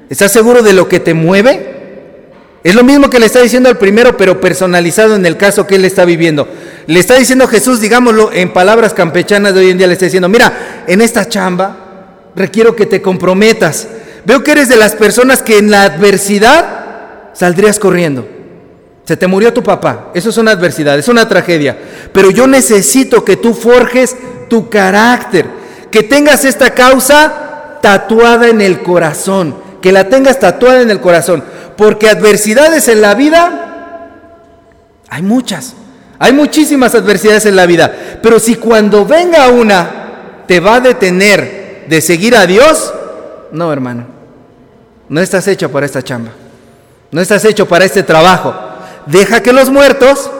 ¿Estás 0.10 0.32
seguro 0.32 0.62
de 0.62 0.72
lo 0.72 0.88
que 0.88 1.02
te 1.02 1.14
mueve? 1.14 1.72
Es 2.64 2.76
lo 2.76 2.84
mismo 2.84 3.10
que 3.10 3.20
le 3.20 3.26
está 3.26 3.42
diciendo 3.42 3.68
al 3.68 3.78
primero, 3.78 4.16
pero 4.16 4.40
personalizado 4.40 5.16
en 5.16 5.26
el 5.26 5.36
caso 5.36 5.68
que 5.68 5.76
él 5.76 5.84
está 5.84 6.06
viviendo. 6.06 6.48
Le 6.88 7.00
está 7.00 7.16
diciendo 7.16 7.48
Jesús, 7.48 7.82
digámoslo 7.82 8.32
en 8.32 8.54
palabras 8.54 8.94
campechanas 8.94 9.54
de 9.54 9.62
hoy 9.62 9.70
en 9.72 9.78
día, 9.78 9.88
le 9.88 9.94
está 9.94 10.06
diciendo, 10.06 10.30
mira, 10.30 10.84
en 10.88 11.02
esta 11.02 11.28
chamba 11.28 12.32
requiero 12.36 12.76
que 12.76 12.86
te 12.86 13.02
comprometas 13.02 13.88
Veo 14.26 14.44
que 14.44 14.52
eres 14.52 14.70
de 14.70 14.78
las 14.78 14.94
personas 14.94 15.42
que 15.42 15.58
en 15.58 15.72
la 15.72 15.84
adversidad 15.84 16.66
saldrías 17.34 17.80
corriendo. 17.80 18.28
Se 19.06 19.18
te 19.18 19.28
murió 19.28 19.52
tu 19.54 19.64
papá. 19.64 20.12
Eso 20.14 20.30
es 20.30 20.38
una 20.38 20.52
adversidad, 20.52 20.98
es 20.98 21.08
una 21.08 21.28
tragedia. 21.28 21.78
Pero 22.14 22.30
yo 22.32 22.48
necesito 22.48 23.26
que 23.26 23.38
tú 23.38 23.54
forjes 23.54 24.16
tu 24.50 24.70
carácter, 24.70 25.46
que 25.90 26.04
tengas 26.04 26.46
esta 26.46 26.72
causa 26.72 27.80
tatuada 27.82 28.48
en 28.48 28.62
el 28.62 28.84
corazón, 28.84 29.56
que 29.82 29.92
la 29.92 30.08
tengas 30.08 30.40
tatuada 30.40 30.82
en 30.82 30.92
el 30.92 31.02
corazón. 31.02 31.44
Porque 31.76 32.10
adversidades 32.10 32.88
en 32.88 33.02
la 33.02 33.16
vida, 33.16 34.08
hay 35.10 35.24
muchas. 35.24 35.74
Hay 36.20 36.34
muchísimas 36.34 36.94
adversidades 36.94 37.48
en 37.48 37.56
la 37.56 37.66
vida. 37.66 37.92
Pero 38.22 38.40
si 38.40 38.56
cuando 38.56 39.06
venga 39.06 39.50
una 39.50 40.44
te 40.48 40.60
va 40.60 40.76
a 40.76 40.80
detener 40.80 41.86
de 41.90 42.00
seguir 42.02 42.36
a 42.36 42.46
Dios, 42.46 42.94
no, 43.52 43.72
hermano. 43.72 44.06
No 45.10 45.20
estás 45.20 45.48
hecho 45.48 45.72
para 45.72 45.86
esta 45.86 46.02
chamba. 46.02 46.32
No 47.12 47.20
estás 47.22 47.44
hecho 47.46 47.68
para 47.68 47.86
este 47.86 48.04
trabajo. 48.04 48.54
Deja 49.06 49.44
que 49.44 49.52
los 49.52 49.70
muertos 49.70 50.32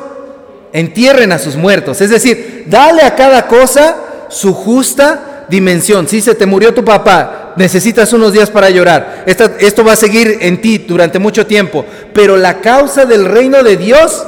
entierren 0.72 1.32
a 1.32 1.40
sus 1.40 1.56
muertos. 1.56 2.00
Es 2.00 2.10
decir, 2.10 2.66
dale 2.68 3.04
a 3.04 3.16
cada 3.16 3.48
cosa 3.48 3.98
su 4.30 4.54
justa 4.54 5.46
dimensión. 5.50 6.08
Si 6.08 6.22
se 6.22 6.36
te 6.36 6.46
murió 6.46 6.74
tu 6.74 6.86
papá, 6.86 7.54
necesitas 7.58 8.14
unos 8.14 8.32
días 8.32 8.50
para 8.50 8.70
llorar. 8.70 9.26
esto 9.26 9.84
va 9.84 9.94
a 9.94 9.98
seguir 9.98 10.38
en 10.42 10.62
ti 10.62 10.78
durante 10.78 11.20
mucho 11.20 11.46
tiempo. 11.46 11.86
Pero 12.14 12.38
la 12.38 12.62
causa 12.62 13.06
del 13.06 13.26
reino 13.26 13.64
de 13.64 13.76
Dios 13.76 14.26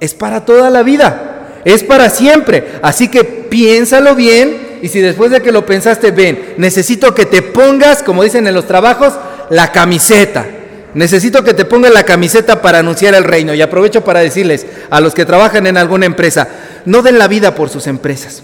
es 0.00 0.12
para 0.14 0.44
toda 0.44 0.68
la 0.68 0.82
vida. 0.82 1.62
Es 1.64 1.82
para 1.82 2.10
siempre. 2.10 2.78
Así 2.82 3.08
que 3.08 3.24
piénsalo 3.24 4.14
bien 4.14 4.67
y 4.82 4.88
si 4.88 5.00
después 5.00 5.30
de 5.30 5.42
que 5.42 5.52
lo 5.52 5.66
pensaste, 5.66 6.10
ven, 6.10 6.54
necesito 6.56 7.14
que 7.14 7.26
te 7.26 7.42
pongas, 7.42 8.02
como 8.02 8.22
dicen 8.22 8.46
en 8.46 8.54
los 8.54 8.66
trabajos, 8.66 9.14
la 9.50 9.72
camiseta. 9.72 10.46
Necesito 10.94 11.44
que 11.44 11.54
te 11.54 11.64
pongas 11.64 11.92
la 11.92 12.04
camiseta 12.04 12.62
para 12.62 12.78
anunciar 12.78 13.14
el 13.14 13.24
reino. 13.24 13.54
Y 13.54 13.62
aprovecho 13.62 14.02
para 14.04 14.20
decirles 14.20 14.66
a 14.90 15.00
los 15.00 15.14
que 15.14 15.24
trabajan 15.24 15.66
en 15.66 15.76
alguna 15.76 16.06
empresa, 16.06 16.48
no 16.84 17.02
den 17.02 17.18
la 17.18 17.28
vida 17.28 17.54
por 17.54 17.68
sus 17.68 17.86
empresas. 17.86 18.42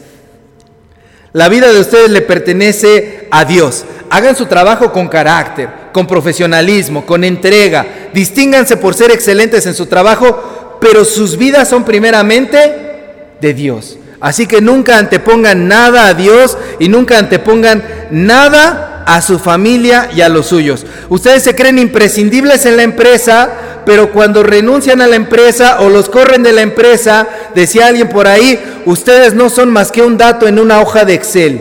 La 1.32 1.48
vida 1.48 1.72
de 1.72 1.80
ustedes 1.80 2.10
le 2.10 2.22
pertenece 2.22 3.26
a 3.30 3.44
Dios. 3.44 3.84
Hagan 4.10 4.36
su 4.36 4.46
trabajo 4.46 4.92
con 4.92 5.08
carácter, 5.08 5.68
con 5.92 6.06
profesionalismo, 6.06 7.04
con 7.04 7.24
entrega. 7.24 7.84
Distínganse 8.12 8.76
por 8.76 8.94
ser 8.94 9.10
excelentes 9.10 9.66
en 9.66 9.74
su 9.74 9.86
trabajo, 9.86 10.78
pero 10.80 11.04
sus 11.04 11.36
vidas 11.36 11.68
son 11.68 11.84
primeramente 11.84 13.36
de 13.40 13.54
Dios. 13.54 13.98
Así 14.24 14.46
que 14.46 14.62
nunca 14.62 14.96
antepongan 14.96 15.68
nada 15.68 16.08
a 16.08 16.14
Dios 16.14 16.56
y 16.78 16.88
nunca 16.88 17.18
antepongan 17.18 17.84
nada 18.10 19.04
a 19.04 19.20
su 19.20 19.38
familia 19.38 20.08
y 20.16 20.22
a 20.22 20.30
los 20.30 20.46
suyos. 20.46 20.86
Ustedes 21.10 21.42
se 21.42 21.54
creen 21.54 21.78
imprescindibles 21.78 22.64
en 22.64 22.78
la 22.78 22.84
empresa, 22.84 23.82
pero 23.84 24.12
cuando 24.12 24.42
renuncian 24.42 25.02
a 25.02 25.06
la 25.06 25.16
empresa 25.16 25.82
o 25.82 25.90
los 25.90 26.08
corren 26.08 26.42
de 26.42 26.54
la 26.54 26.62
empresa, 26.62 27.28
decía 27.54 27.88
alguien 27.88 28.08
por 28.08 28.26
ahí, 28.26 28.58
ustedes 28.86 29.34
no 29.34 29.50
son 29.50 29.70
más 29.70 29.92
que 29.92 30.00
un 30.00 30.16
dato 30.16 30.48
en 30.48 30.58
una 30.58 30.80
hoja 30.80 31.04
de 31.04 31.12
Excel. 31.12 31.60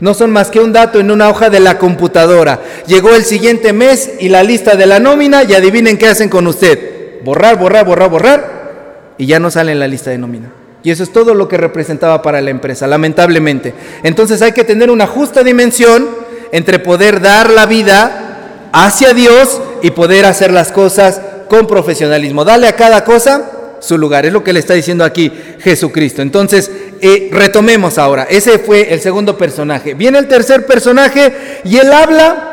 No 0.00 0.12
son 0.12 0.32
más 0.32 0.50
que 0.50 0.60
un 0.60 0.74
dato 0.74 1.00
en 1.00 1.10
una 1.10 1.30
hoja 1.30 1.48
de 1.48 1.60
la 1.60 1.78
computadora. 1.78 2.60
Llegó 2.86 3.14
el 3.14 3.24
siguiente 3.24 3.72
mes 3.72 4.10
y 4.20 4.28
la 4.28 4.42
lista 4.42 4.76
de 4.76 4.84
la 4.84 4.98
nómina 4.98 5.44
y 5.44 5.54
adivinen 5.54 5.96
qué 5.96 6.08
hacen 6.08 6.28
con 6.28 6.46
usted. 6.46 7.22
Borrar, 7.24 7.56
borrar, 7.56 7.86
borrar, 7.86 8.10
borrar 8.10 9.14
y 9.16 9.24
ya 9.24 9.40
no 9.40 9.50
sale 9.50 9.72
en 9.72 9.78
la 9.78 9.88
lista 9.88 10.10
de 10.10 10.18
nómina. 10.18 10.61
Y 10.82 10.90
eso 10.90 11.02
es 11.02 11.12
todo 11.12 11.34
lo 11.34 11.48
que 11.48 11.56
representaba 11.56 12.22
para 12.22 12.40
la 12.40 12.50
empresa, 12.50 12.86
lamentablemente. 12.86 13.74
Entonces 14.02 14.42
hay 14.42 14.52
que 14.52 14.64
tener 14.64 14.90
una 14.90 15.06
justa 15.06 15.44
dimensión 15.44 16.08
entre 16.50 16.78
poder 16.78 17.20
dar 17.20 17.50
la 17.50 17.66
vida 17.66 18.70
hacia 18.72 19.14
Dios 19.14 19.60
y 19.82 19.90
poder 19.90 20.24
hacer 20.24 20.52
las 20.52 20.72
cosas 20.72 21.20
con 21.48 21.66
profesionalismo. 21.66 22.44
Dale 22.44 22.66
a 22.66 22.76
cada 22.76 23.04
cosa 23.04 23.50
su 23.80 23.98
lugar. 23.98 24.24
Es 24.24 24.32
lo 24.32 24.42
que 24.42 24.52
le 24.52 24.60
está 24.60 24.74
diciendo 24.74 25.04
aquí 25.04 25.30
Jesucristo. 25.60 26.22
Entonces, 26.22 26.70
eh, 27.00 27.28
retomemos 27.32 27.98
ahora. 27.98 28.24
Ese 28.24 28.58
fue 28.58 28.92
el 28.92 29.00
segundo 29.00 29.36
personaje. 29.36 29.94
Viene 29.94 30.18
el 30.18 30.28
tercer 30.28 30.66
personaje 30.66 31.60
y 31.64 31.76
él 31.76 31.92
habla 31.92 32.48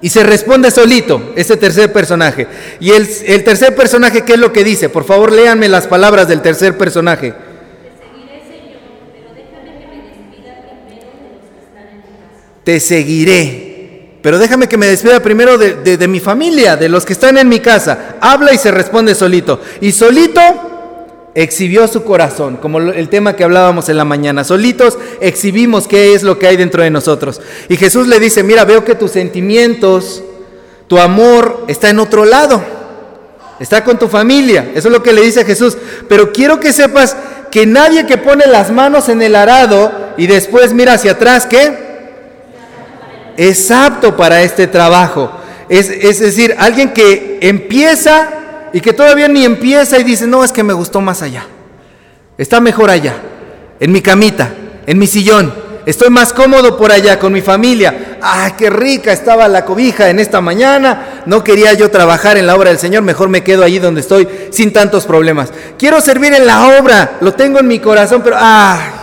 y 0.00 0.08
se 0.08 0.24
responde 0.24 0.70
solito, 0.70 1.32
ese 1.36 1.56
tercer 1.56 1.92
personaje. 1.92 2.48
Y 2.80 2.90
el, 2.90 3.08
el 3.24 3.44
tercer 3.44 3.74
personaje, 3.74 4.22
¿qué 4.22 4.34
es 4.34 4.38
lo 4.38 4.52
que 4.52 4.64
dice? 4.64 4.88
Por 4.88 5.04
favor, 5.04 5.32
léanme 5.32 5.68
las 5.68 5.86
palabras 5.86 6.28
del 6.28 6.42
tercer 6.42 6.76
personaje. 6.76 7.32
Te 12.64 12.78
seguiré, 12.80 13.72
pero 14.22 14.38
déjame 14.38 14.68
que 14.68 14.78
me 14.78 14.86
despida 14.86 15.20
primero 15.20 15.58
de, 15.58 16.08
mi 16.08 16.20
familia, 16.20 16.76
de 16.76 16.88
los 16.88 17.04
que 17.04 17.12
están 17.12 17.36
en 17.38 17.48
mi 17.48 17.58
casa. 17.58 18.16
Habla 18.20 18.54
y 18.54 18.58
se 18.58 18.70
responde 18.70 19.16
solito. 19.16 19.60
Y 19.80 19.90
solito 19.90 20.40
exhibió 21.34 21.88
su 21.88 22.04
corazón, 22.04 22.56
como 22.58 22.78
el 22.78 23.08
tema 23.08 23.34
que 23.34 23.42
hablábamos 23.42 23.88
en 23.88 23.96
la 23.96 24.04
mañana. 24.04 24.44
Solitos 24.44 24.96
exhibimos 25.20 25.88
qué 25.88 26.14
es 26.14 26.22
lo 26.22 26.38
que 26.38 26.46
hay 26.46 26.56
dentro 26.56 26.84
de 26.84 26.90
nosotros. 26.90 27.40
Y 27.68 27.76
Jesús 27.76 28.06
le 28.06 28.20
dice, 28.20 28.44
mira, 28.44 28.64
veo 28.64 28.84
que 28.84 28.94
tus 28.94 29.10
sentimientos, 29.10 30.22
tu 30.86 30.98
amor 30.98 31.64
está 31.66 31.90
en 31.90 31.98
otro 31.98 32.24
lado. 32.24 32.62
Está 33.58 33.82
con 33.82 33.98
tu 33.98 34.06
familia. 34.06 34.70
Eso 34.74 34.86
es 34.86 34.92
lo 34.92 35.02
que 35.02 35.12
le 35.12 35.22
dice 35.22 35.44
Jesús. 35.44 35.76
Pero 36.08 36.32
quiero 36.32 36.60
que 36.60 36.72
sepas 36.72 37.16
que 37.50 37.66
nadie 37.66 38.06
que 38.06 38.18
pone 38.18 38.46
las 38.46 38.70
manos 38.70 39.08
en 39.08 39.20
el 39.20 39.34
arado 39.34 39.92
y 40.16 40.28
después 40.28 40.72
mira 40.72 40.94
hacia 40.94 41.12
atrás, 41.12 41.46
¿qué? 41.46 41.81
Es 43.48 43.70
apto 43.70 44.16
para 44.16 44.42
este 44.42 44.66
trabajo. 44.66 45.30
Es, 45.68 46.18
decir, 46.20 46.54
alguien 46.58 46.92
que 46.92 47.38
empieza 47.40 48.28
y 48.72 48.80
que 48.80 48.92
todavía 48.92 49.26
ni 49.26 49.44
empieza 49.44 49.98
y 49.98 50.04
dice, 50.04 50.26
no, 50.26 50.44
es 50.44 50.52
que 50.52 50.62
me 50.62 50.72
gustó 50.72 51.00
más 51.00 51.22
allá. 51.22 51.46
Está 52.38 52.60
mejor 52.60 52.90
allá, 52.90 53.14
en 53.80 53.90
mi 53.90 54.00
camita, 54.00 54.52
en 54.86 54.98
mi 54.98 55.06
sillón. 55.06 55.52
Estoy 55.86 56.10
más 56.10 56.32
cómodo 56.32 56.76
por 56.76 56.92
allá 56.92 57.18
con 57.18 57.32
mi 57.32 57.40
familia. 57.40 58.18
¡Ah, 58.22 58.54
qué 58.56 58.70
rica 58.70 59.12
estaba 59.12 59.48
la 59.48 59.64
cobija 59.64 60.10
en 60.10 60.20
esta 60.20 60.40
mañana! 60.40 61.22
No 61.26 61.42
quería 61.42 61.72
yo 61.72 61.90
trabajar 61.90 62.36
en 62.36 62.46
la 62.46 62.54
obra 62.54 62.70
del 62.70 62.78
Señor, 62.78 63.02
mejor 63.02 63.28
me 63.28 63.42
quedo 63.42 63.64
allí 63.64 63.80
donde 63.80 64.02
estoy 64.02 64.28
sin 64.50 64.72
tantos 64.72 65.06
problemas. 65.06 65.52
Quiero 65.78 66.00
servir 66.00 66.32
en 66.34 66.46
la 66.46 66.78
obra, 66.78 67.16
lo 67.20 67.34
tengo 67.34 67.58
en 67.58 67.66
mi 67.66 67.80
corazón, 67.80 68.22
pero 68.22 68.36
¡ah! 68.38 68.98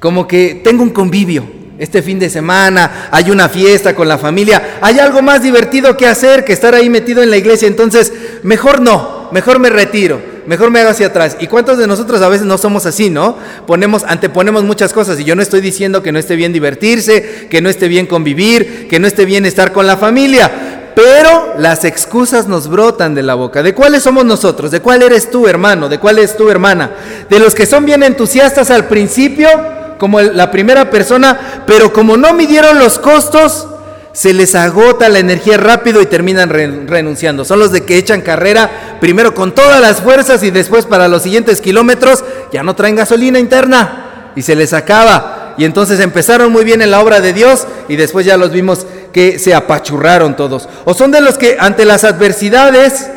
Como 0.00 0.26
que 0.26 0.62
tengo 0.64 0.82
un 0.82 0.90
convivio 0.90 1.57
este 1.78 2.02
fin 2.02 2.18
de 2.18 2.28
semana, 2.28 3.08
hay 3.12 3.30
una 3.30 3.48
fiesta 3.48 3.94
con 3.94 4.08
la 4.08 4.18
familia, 4.18 4.78
hay 4.80 4.98
algo 4.98 5.22
más 5.22 5.42
divertido 5.42 5.96
que 5.96 6.06
hacer 6.06 6.44
que 6.44 6.52
estar 6.52 6.74
ahí 6.74 6.90
metido 6.90 7.22
en 7.22 7.30
la 7.30 7.36
iglesia, 7.36 7.68
entonces 7.68 8.12
mejor 8.42 8.80
no, 8.80 9.28
mejor 9.30 9.60
me 9.60 9.70
retiro, 9.70 10.20
mejor 10.46 10.72
me 10.72 10.80
hago 10.80 10.90
hacia 10.90 11.06
atrás. 11.06 11.36
¿Y 11.38 11.46
cuántos 11.46 11.78
de 11.78 11.86
nosotros 11.86 12.20
a 12.20 12.28
veces 12.28 12.46
no 12.46 12.58
somos 12.58 12.84
así, 12.84 13.10
no? 13.10 13.36
Ponemos, 13.66 14.02
anteponemos 14.04 14.64
muchas 14.64 14.92
cosas 14.92 15.20
y 15.20 15.24
yo 15.24 15.36
no 15.36 15.42
estoy 15.42 15.60
diciendo 15.60 16.02
que 16.02 16.10
no 16.10 16.18
esté 16.18 16.34
bien 16.34 16.52
divertirse, 16.52 17.46
que 17.48 17.62
no 17.62 17.68
esté 17.68 17.86
bien 17.86 18.06
convivir, 18.06 18.88
que 18.88 18.98
no 18.98 19.06
esté 19.06 19.24
bien 19.24 19.46
estar 19.46 19.72
con 19.72 19.86
la 19.86 19.96
familia, 19.96 20.90
pero 20.96 21.54
las 21.58 21.84
excusas 21.84 22.48
nos 22.48 22.66
brotan 22.66 23.14
de 23.14 23.22
la 23.22 23.34
boca. 23.34 23.62
¿De 23.62 23.72
cuáles 23.72 24.02
somos 24.02 24.24
nosotros? 24.24 24.72
¿De 24.72 24.80
cuál 24.80 25.02
eres 25.02 25.30
tú, 25.30 25.46
hermano? 25.46 25.88
¿De 25.88 25.98
cuál 25.98 26.18
es 26.18 26.36
tu 26.36 26.50
hermana? 26.50 26.90
¿De 27.30 27.38
los 27.38 27.54
que 27.54 27.66
son 27.66 27.84
bien 27.84 28.02
entusiastas 28.02 28.72
al 28.72 28.88
principio? 28.88 29.77
Como 29.98 30.20
la 30.20 30.50
primera 30.50 30.90
persona, 30.90 31.64
pero 31.66 31.92
como 31.92 32.16
no 32.16 32.32
midieron 32.32 32.78
los 32.78 32.98
costos, 32.98 33.66
se 34.12 34.32
les 34.32 34.54
agota 34.54 35.08
la 35.08 35.20
energía 35.20 35.58
rápido 35.58 36.00
y 36.02 36.06
terminan 36.06 36.48
renunciando. 36.50 37.44
Son 37.44 37.58
los 37.58 37.70
de 37.70 37.84
que 37.84 37.98
echan 37.98 38.20
carrera 38.20 38.98
primero 39.00 39.34
con 39.34 39.54
todas 39.54 39.80
las 39.80 40.00
fuerzas 40.00 40.42
y 40.42 40.50
después 40.50 40.86
para 40.86 41.06
los 41.06 41.22
siguientes 41.22 41.60
kilómetros 41.60 42.24
ya 42.52 42.62
no 42.62 42.74
traen 42.74 42.96
gasolina 42.96 43.38
interna 43.38 44.32
y 44.34 44.42
se 44.42 44.56
les 44.56 44.72
acaba. 44.72 45.54
Y 45.56 45.64
entonces 45.64 46.00
empezaron 46.00 46.50
muy 46.50 46.64
bien 46.64 46.82
en 46.82 46.90
la 46.90 47.00
obra 47.00 47.20
de 47.20 47.32
Dios 47.32 47.66
y 47.88 47.96
después 47.96 48.26
ya 48.26 48.36
los 48.36 48.50
vimos 48.50 48.86
que 49.12 49.38
se 49.38 49.54
apachurraron 49.54 50.34
todos. 50.34 50.68
O 50.84 50.94
son 50.94 51.10
de 51.10 51.20
los 51.20 51.38
que 51.38 51.56
ante 51.60 51.84
las 51.84 52.04
adversidades 52.04 53.08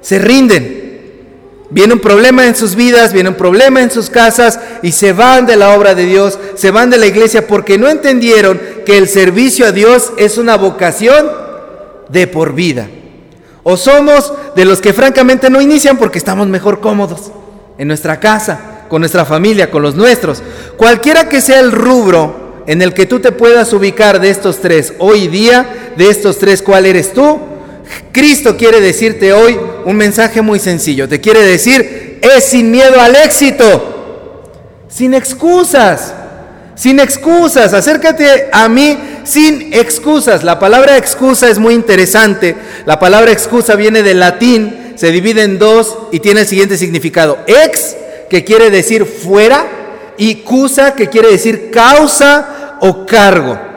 se 0.00 0.18
rinden 0.18 0.79
Viene 1.70 1.94
un 1.94 2.00
problema 2.00 2.46
en 2.46 2.56
sus 2.56 2.74
vidas, 2.74 3.12
viene 3.12 3.28
un 3.28 3.36
problema 3.36 3.80
en 3.80 3.92
sus 3.92 4.10
casas 4.10 4.58
y 4.82 4.90
se 4.90 5.12
van 5.12 5.46
de 5.46 5.56
la 5.56 5.76
obra 5.76 5.94
de 5.94 6.04
Dios, 6.04 6.36
se 6.56 6.72
van 6.72 6.90
de 6.90 6.98
la 6.98 7.06
iglesia 7.06 7.46
porque 7.46 7.78
no 7.78 7.88
entendieron 7.88 8.60
que 8.84 8.98
el 8.98 9.08
servicio 9.08 9.66
a 9.66 9.72
Dios 9.72 10.12
es 10.16 10.36
una 10.36 10.56
vocación 10.56 11.30
de 12.08 12.26
por 12.26 12.54
vida. 12.54 12.88
O 13.62 13.76
somos 13.76 14.32
de 14.56 14.64
los 14.64 14.80
que 14.80 14.92
francamente 14.92 15.48
no 15.48 15.60
inician 15.60 15.96
porque 15.96 16.18
estamos 16.18 16.48
mejor 16.48 16.80
cómodos 16.80 17.30
en 17.78 17.86
nuestra 17.86 18.18
casa, 18.18 18.86
con 18.88 19.00
nuestra 19.00 19.24
familia, 19.24 19.70
con 19.70 19.82
los 19.82 19.94
nuestros. 19.94 20.42
Cualquiera 20.76 21.28
que 21.28 21.40
sea 21.40 21.60
el 21.60 21.70
rubro 21.70 22.62
en 22.66 22.82
el 22.82 22.94
que 22.94 23.06
tú 23.06 23.20
te 23.20 23.30
puedas 23.30 23.72
ubicar 23.72 24.20
de 24.20 24.30
estos 24.30 24.58
tres 24.58 24.94
hoy 24.98 25.28
día, 25.28 25.92
de 25.96 26.08
estos 26.08 26.38
tres, 26.38 26.62
¿cuál 26.62 26.86
eres 26.86 27.12
tú? 27.12 27.38
Cristo 28.12 28.56
quiere 28.56 28.80
decirte 28.80 29.32
hoy 29.32 29.58
un 29.84 29.96
mensaje 29.96 30.42
muy 30.42 30.58
sencillo. 30.58 31.08
Te 31.08 31.20
quiere 31.20 31.42
decir, 31.42 32.18
es 32.22 32.44
sin 32.44 32.70
miedo 32.70 33.00
al 33.00 33.16
éxito, 33.16 34.50
sin 34.88 35.14
excusas, 35.14 36.14
sin 36.74 37.00
excusas. 37.00 37.72
Acércate 37.72 38.48
a 38.52 38.68
mí 38.68 38.98
sin 39.24 39.72
excusas. 39.72 40.44
La 40.44 40.58
palabra 40.58 40.96
excusa 40.96 41.48
es 41.48 41.58
muy 41.58 41.74
interesante. 41.74 42.56
La 42.86 42.98
palabra 42.98 43.32
excusa 43.32 43.76
viene 43.76 44.02
del 44.02 44.20
latín, 44.20 44.94
se 44.96 45.10
divide 45.12 45.42
en 45.42 45.58
dos 45.58 45.96
y 46.12 46.20
tiene 46.20 46.40
el 46.40 46.46
siguiente 46.46 46.76
significado. 46.76 47.38
Ex, 47.46 47.96
que 48.28 48.44
quiere 48.44 48.70
decir 48.70 49.04
fuera, 49.06 49.66
y 50.16 50.36
cusa, 50.36 50.94
que 50.94 51.08
quiere 51.08 51.30
decir 51.30 51.70
causa 51.70 52.76
o 52.80 53.06
cargo. 53.06 53.69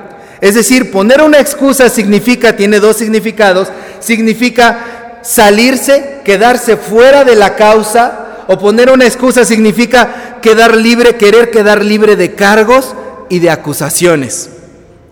Es 0.44 0.56
decir, 0.56 0.92
poner 0.92 1.22
una 1.22 1.40
excusa 1.40 1.88
significa, 1.88 2.58
tiene 2.58 2.82
dos 2.82 2.98
significados, 2.98 3.70
significa 4.02 5.22
salirse, 5.22 6.20
quedarse 6.26 6.76
fuera 6.76 7.24
de 7.24 7.38
la 7.38 7.56
causa, 7.56 8.44
o 8.48 8.60
poner 8.60 8.92
una 8.92 9.06
excusa 9.06 9.46
significa 9.46 10.40
quedar 10.42 10.76
libre, 10.76 11.16
querer 11.16 11.50
quedar 11.50 11.82
libre 11.82 12.18
de 12.18 12.36
cargos 12.36 12.94
y 13.30 13.40
de 13.40 13.52
acusaciones. 13.52 14.50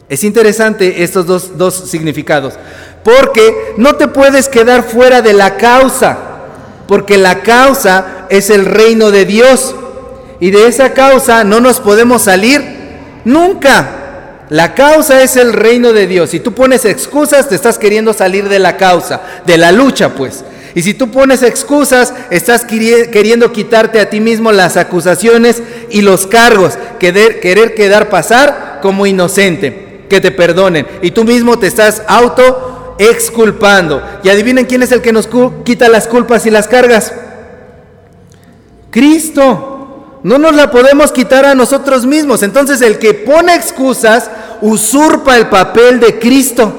Es 0.10 0.26
interesante 0.26 1.02
estos 1.02 1.26
dos, 1.26 1.58
dos 1.58 1.90
significados, 1.90 2.56
porque 3.02 3.74
no 3.78 3.96
te 3.96 4.10
puedes 4.10 4.50
quedar 4.50 4.84
fuera 4.84 5.22
de 5.22 5.32
la 5.32 5.56
causa, 5.56 6.18
porque 6.90 7.18
la 7.18 7.40
causa 7.40 8.26
es 8.30 8.50
el 8.50 8.66
reino 8.66 9.12
de 9.12 9.24
Dios, 9.24 9.76
y 10.42 10.52
de 10.52 10.68
esa 10.68 10.92
causa 10.92 11.46
no 11.46 11.62
nos 11.62 11.80
podemos 11.80 12.24
salir 12.24 12.62
nunca. 13.24 14.01
La 14.52 14.76
causa 14.76 15.24
es 15.24 15.38
el 15.38 15.54
reino 15.54 15.94
de 15.94 16.08
Dios. 16.08 16.32
Si 16.32 16.42
tú 16.42 16.52
pones 16.52 16.84
excusas, 16.84 17.48
te 17.48 17.56
estás 17.56 17.78
queriendo 17.78 18.12
salir 18.12 18.50
de 18.50 18.60
la 18.60 18.76
causa, 18.76 19.22
de 19.46 19.58
la 19.58 19.72
lucha, 19.72 20.10
pues. 20.14 20.44
Y 20.76 20.82
si 20.82 20.94
tú 20.94 21.10
pones 21.10 21.42
excusas, 21.42 22.14
estás 22.32 22.66
queriendo 22.66 23.54
quitarte 23.54 24.02
a 24.02 24.10
ti 24.10 24.20
mismo 24.20 24.52
las 24.52 24.76
acusaciones 24.76 25.64
y 25.90 26.02
los 26.02 26.28
cargos, 26.28 26.78
querer, 27.00 27.40
querer 27.40 27.76
quedar 27.76 28.10
pasar 28.10 28.80
como 28.82 29.06
inocente, 29.06 30.02
que 30.10 30.20
te 30.20 30.32
perdonen. 30.32 30.86
Y 31.02 31.12
tú 31.12 31.24
mismo 31.24 31.58
te 31.58 31.68
estás 31.68 32.04
auto 32.06 32.98
exculpando. 33.00 34.04
Y 34.22 34.28
adivinen 34.28 34.66
quién 34.66 34.84
es 34.84 34.92
el 34.92 35.02
que 35.02 35.14
nos 35.14 35.30
quita 35.64 35.88
las 35.88 36.10
culpas 36.10 36.46
y 36.46 36.50
las 36.50 36.68
cargas. 36.68 37.14
Cristo. 38.90 39.71
No 40.24 40.38
nos 40.38 40.56
la 40.56 40.70
podemos 40.70 41.12
quitar 41.12 41.46
a 41.46 41.56
nosotros 41.56 42.06
mismos. 42.06 42.44
Entonces 42.44 42.82
el 42.82 43.00
que 43.00 43.14
pone 43.14 43.56
excusas 43.56 44.30
usurpa 44.62 45.38
el 45.38 45.48
papel 45.50 46.00
de 46.00 46.20
Cristo 46.20 46.74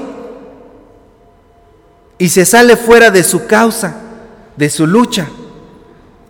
y 2.17 2.29
se 2.29 2.45
sale 2.45 2.77
fuera 2.77 3.11
de 3.11 3.23
su 3.23 3.45
causa, 3.45 3.95
de 4.55 4.69
su 4.69 4.87
lucha. 4.87 5.27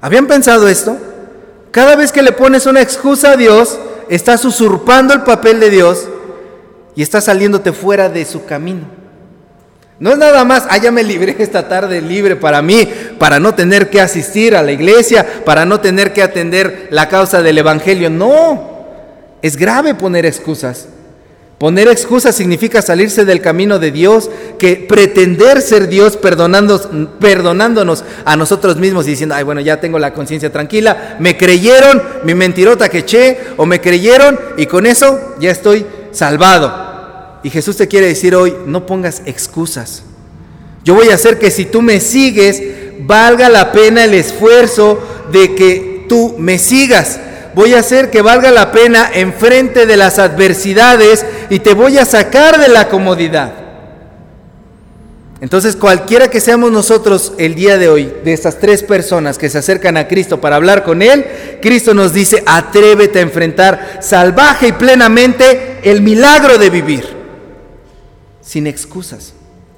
¿Habían 0.01 0.27
pensado 0.27 0.67
esto? 0.67 0.97
Cada 1.71 1.95
vez 1.95 2.11
que 2.11 2.23
le 2.23 2.31
pones 2.31 2.65
una 2.65 2.81
excusa 2.81 3.31
a 3.31 3.37
Dios, 3.37 3.79
estás 4.09 4.43
usurpando 4.45 5.13
el 5.13 5.21
papel 5.21 5.59
de 5.59 5.69
Dios 5.69 6.07
y 6.95 7.03
estás 7.03 7.25
saliéndote 7.25 7.73
fuera 7.73 8.09
de 8.09 8.25
su 8.25 8.45
camino. 8.45 9.02
No 10.03 10.11
es 10.11 10.17
nada 10.17 10.43
más, 10.43 10.65
ah, 10.69 10.77
ya 10.77 10.91
me 10.91 11.01
libré 11.01 11.33
esta 11.39 11.69
tarde 11.69 12.01
libre 12.01 12.35
para 12.35 12.61
mí, 12.61 12.85
para 13.17 13.39
no 13.39 13.55
tener 13.55 13.89
que 13.89 14.01
asistir 14.01 14.53
a 14.53 14.61
la 14.61 14.73
iglesia, 14.73 15.25
para 15.45 15.65
no 15.65 15.79
tener 15.79 16.11
que 16.11 16.21
atender 16.21 16.89
la 16.91 17.07
causa 17.07 17.41
del 17.41 17.57
Evangelio. 17.57 18.09
No, 18.09 18.85
es 19.41 19.55
grave 19.55 19.95
poner 19.95 20.25
excusas. 20.25 20.87
Poner 21.57 21.87
excusas 21.87 22.35
significa 22.35 22.81
salirse 22.81 23.23
del 23.23 23.39
camino 23.39 23.79
de 23.79 23.91
Dios, 23.91 24.29
que 24.59 24.75
pretender 24.75 25.61
ser 25.61 25.87
Dios 25.87 26.17
perdonándonos, 26.17 26.89
perdonándonos 27.21 28.03
a 28.25 28.35
nosotros 28.35 28.75
mismos 28.75 29.07
y 29.07 29.11
diciendo, 29.11 29.35
ay, 29.35 29.45
bueno, 29.45 29.61
ya 29.61 29.79
tengo 29.79 29.99
la 29.99 30.13
conciencia 30.13 30.51
tranquila, 30.51 31.15
me 31.19 31.37
creyeron 31.37 32.03
mi 32.25 32.35
mentirota 32.35 32.89
que 32.89 32.97
eché, 32.97 33.37
o 33.55 33.65
me 33.65 33.79
creyeron 33.79 34.37
y 34.57 34.65
con 34.65 34.85
eso 34.85 35.35
ya 35.39 35.49
estoy 35.49 35.85
salvado. 36.11 36.82
Y 37.43 37.49
Jesús 37.49 37.77
te 37.77 37.87
quiere 37.87 38.07
decir 38.07 38.35
hoy, 38.35 38.55
no 38.65 38.85
pongas 38.85 39.21
excusas. 39.25 40.03
Yo 40.83 40.95
voy 40.95 41.09
a 41.09 41.15
hacer 41.15 41.37
que 41.37 41.51
si 41.51 41.65
tú 41.65 41.81
me 41.81 41.99
sigues, 41.99 42.61
valga 43.01 43.49
la 43.49 43.71
pena 43.71 44.05
el 44.05 44.13
esfuerzo 44.13 44.99
de 45.31 45.55
que 45.55 46.05
tú 46.07 46.35
me 46.37 46.57
sigas. 46.57 47.19
Voy 47.55 47.73
a 47.73 47.79
hacer 47.79 48.09
que 48.09 48.21
valga 48.21 48.51
la 48.51 48.71
pena 48.71 49.09
enfrente 49.13 49.85
de 49.85 49.97
las 49.97 50.19
adversidades 50.19 51.25
y 51.49 51.59
te 51.59 51.73
voy 51.73 51.97
a 51.97 52.05
sacar 52.05 52.59
de 52.59 52.69
la 52.69 52.89
comodidad. 52.89 53.63
Entonces, 55.43 55.75
cualquiera 55.75 56.29
que 56.29 56.39
seamos 56.39 56.71
nosotros 56.71 57.33
el 57.37 57.53
día 57.53 57.77
de 57.77 57.89
hoy, 57.89 58.13
de 58.23 58.31
estas 58.31 58.59
tres 58.59 58.81
personas 58.81 59.37
que 59.37 59.49
se 59.49 59.57
acercan 59.57 59.97
a 59.97 60.07
Cristo 60.07 60.39
para 60.39 60.55
hablar 60.55 60.83
con 60.85 61.01
Él, 61.01 61.25
Cristo 61.61 61.93
nos 61.93 62.13
dice, 62.13 62.41
atrévete 62.45 63.19
a 63.19 63.23
enfrentar 63.23 63.99
salvaje 64.01 64.69
y 64.69 64.71
plenamente 64.71 65.79
el 65.83 66.01
milagro 66.01 66.57
de 66.57 66.69
vivir, 66.69 67.12
sin 68.43 68.67
excusas. 68.67 69.33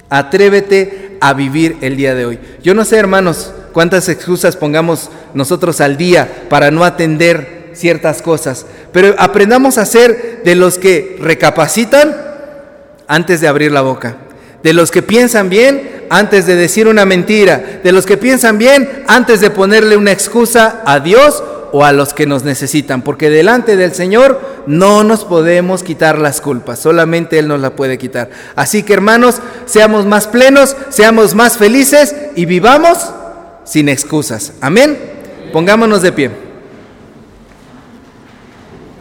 Atrévete 0.09 1.17
a 1.21 1.33
vivir 1.33 1.77
el 1.81 1.95
día 1.95 2.15
de 2.15 2.25
hoy. 2.25 2.39
Yo 2.63 2.73
no 2.73 2.85
sé, 2.85 2.97
hermanos, 2.97 3.53
cuántas 3.73 4.09
excusas 4.09 4.55
pongamos 4.55 5.09
nosotros 5.33 5.81
al 5.81 5.97
día 5.97 6.45
para 6.49 6.71
no 6.71 6.83
atender 6.83 7.71
ciertas 7.73 8.21
cosas, 8.21 8.65
pero 8.91 9.15
aprendamos 9.17 9.77
a 9.77 9.85
ser 9.85 10.41
de 10.43 10.55
los 10.55 10.77
que 10.77 11.17
recapacitan 11.19 12.15
antes 13.07 13.41
de 13.41 13.47
abrir 13.47 13.71
la 13.71 13.81
boca 13.81 14.17
de 14.65 14.73
los 14.73 14.89
que 14.89 15.03
piensan 15.03 15.47
bien 15.47 16.07
antes 16.09 16.47
de 16.47 16.55
decir 16.55 16.87
una 16.87 17.05
mentira, 17.05 17.81
de 17.83 17.91
los 17.91 18.07
que 18.07 18.17
piensan 18.17 18.57
bien 18.57 19.03
antes 19.05 19.39
de 19.39 19.51
ponerle 19.51 19.95
una 19.95 20.11
excusa 20.11 20.81
a 20.87 20.99
Dios 20.99 21.43
o 21.75 21.83
a 21.83 21.91
los 21.91 22.13
que 22.13 22.25
nos 22.25 22.45
necesitan, 22.45 23.01
porque 23.01 23.29
delante 23.29 23.75
del 23.75 23.93
Señor 23.93 24.39
no 24.65 25.03
nos 25.03 25.25
podemos 25.25 25.83
quitar 25.83 26.17
las 26.17 26.39
culpas, 26.39 26.79
solamente 26.79 27.37
Él 27.37 27.49
nos 27.49 27.59
la 27.59 27.71
puede 27.75 27.97
quitar. 27.97 28.29
Así 28.55 28.83
que 28.83 28.93
hermanos, 28.93 29.41
seamos 29.65 30.05
más 30.05 30.25
plenos, 30.25 30.73
seamos 30.87 31.35
más 31.35 31.57
felices 31.57 32.15
y 32.37 32.45
vivamos 32.45 33.09
sin 33.65 33.89
excusas. 33.89 34.53
Amén. 34.61 34.97
Pongámonos 35.51 36.01
de 36.01 36.13
pie. 36.13 36.31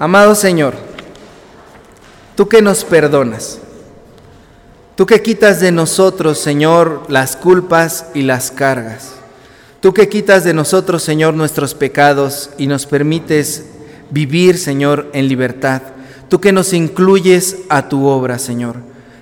Amado 0.00 0.34
Señor, 0.34 0.74
tú 2.34 2.48
que 2.48 2.60
nos 2.60 2.82
perdonas, 2.82 3.60
Tú 4.96 5.06
que 5.06 5.22
quitas 5.22 5.58
de 5.58 5.72
nosotros, 5.72 6.38
Señor, 6.38 7.02
las 7.08 7.34
culpas 7.34 8.06
y 8.14 8.22
las 8.22 8.52
cargas. 8.52 9.14
Tú 9.84 9.92
que 9.92 10.08
quitas 10.08 10.44
de 10.44 10.54
nosotros, 10.54 11.02
Señor, 11.02 11.34
nuestros 11.34 11.74
pecados 11.74 12.48
y 12.56 12.68
nos 12.68 12.86
permites 12.86 13.66
vivir, 14.08 14.56
Señor, 14.56 15.10
en 15.12 15.28
libertad. 15.28 15.82
Tú 16.30 16.40
que 16.40 16.52
nos 16.52 16.72
incluyes 16.72 17.58
a 17.68 17.86
tu 17.86 18.06
obra, 18.06 18.38
Señor. 18.38 18.76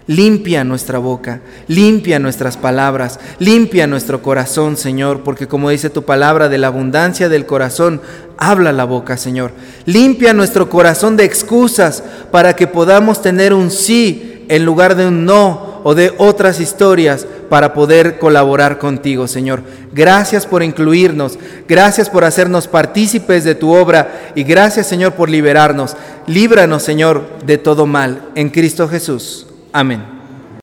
Limpia 0.07 0.63
nuestra 0.63 1.01
boca, 1.01 1.41
limpia 1.67 2.21
nuestras 2.21 2.57
palabras, 2.57 3.19
limpia 3.41 3.89
nuestro 3.89 4.23
corazón, 4.23 4.77
Señor, 4.77 5.25
porque 5.25 5.49
como 5.49 5.69
dice 5.69 5.91
tu 5.91 6.05
palabra, 6.05 6.49
de 6.49 6.59
la 6.59 6.69
abundancia 6.69 7.29
del 7.29 7.45
corazón 7.45 8.01
habla 8.39 8.71
la 8.71 8.85
boca, 8.85 9.17
Señor. 9.17 9.51
Limpia 9.85 10.33
nuestro 10.33 10.71
corazón 10.71 11.17
de 11.17 11.25
excusas 11.25 12.05
para 12.31 12.55
que 12.55 12.69
podamos 12.69 13.21
tener 13.21 13.53
un 13.53 13.73
sí 13.73 14.45
en 14.49 14.65
lugar 14.65 14.95
de 14.95 15.09
un 15.09 15.25
no 15.25 15.72
o 15.83 15.95
de 15.95 16.15
otras 16.19 16.61
historias 16.61 17.27
para 17.49 17.75
poder 17.75 18.19
colaborar 18.19 18.79
contigo, 18.79 19.29
Señor. 19.29 19.63
Gracias 19.93 20.47
por 20.47 20.63
incluirnos, 20.63 21.39
gracias 21.69 22.09
por 22.09 22.25
hacernos 22.25 22.69
partícipes 22.69 23.45
de 23.45 23.55
tu 23.55 23.73
obra 23.73 24.33
y 24.35 24.43
gracias, 24.43 24.87
Señor, 24.87 25.13
por 25.13 25.29
liberarnos. 25.29 25.97
Líbranos, 26.27 26.83
Señor, 26.83 27.25
de 27.45 27.59
todo 27.59 27.87
mal. 27.87 28.23
En 28.35 28.49
Cristo 28.49 28.89
Jesús. 28.89 29.47
Amén. 29.73 30.22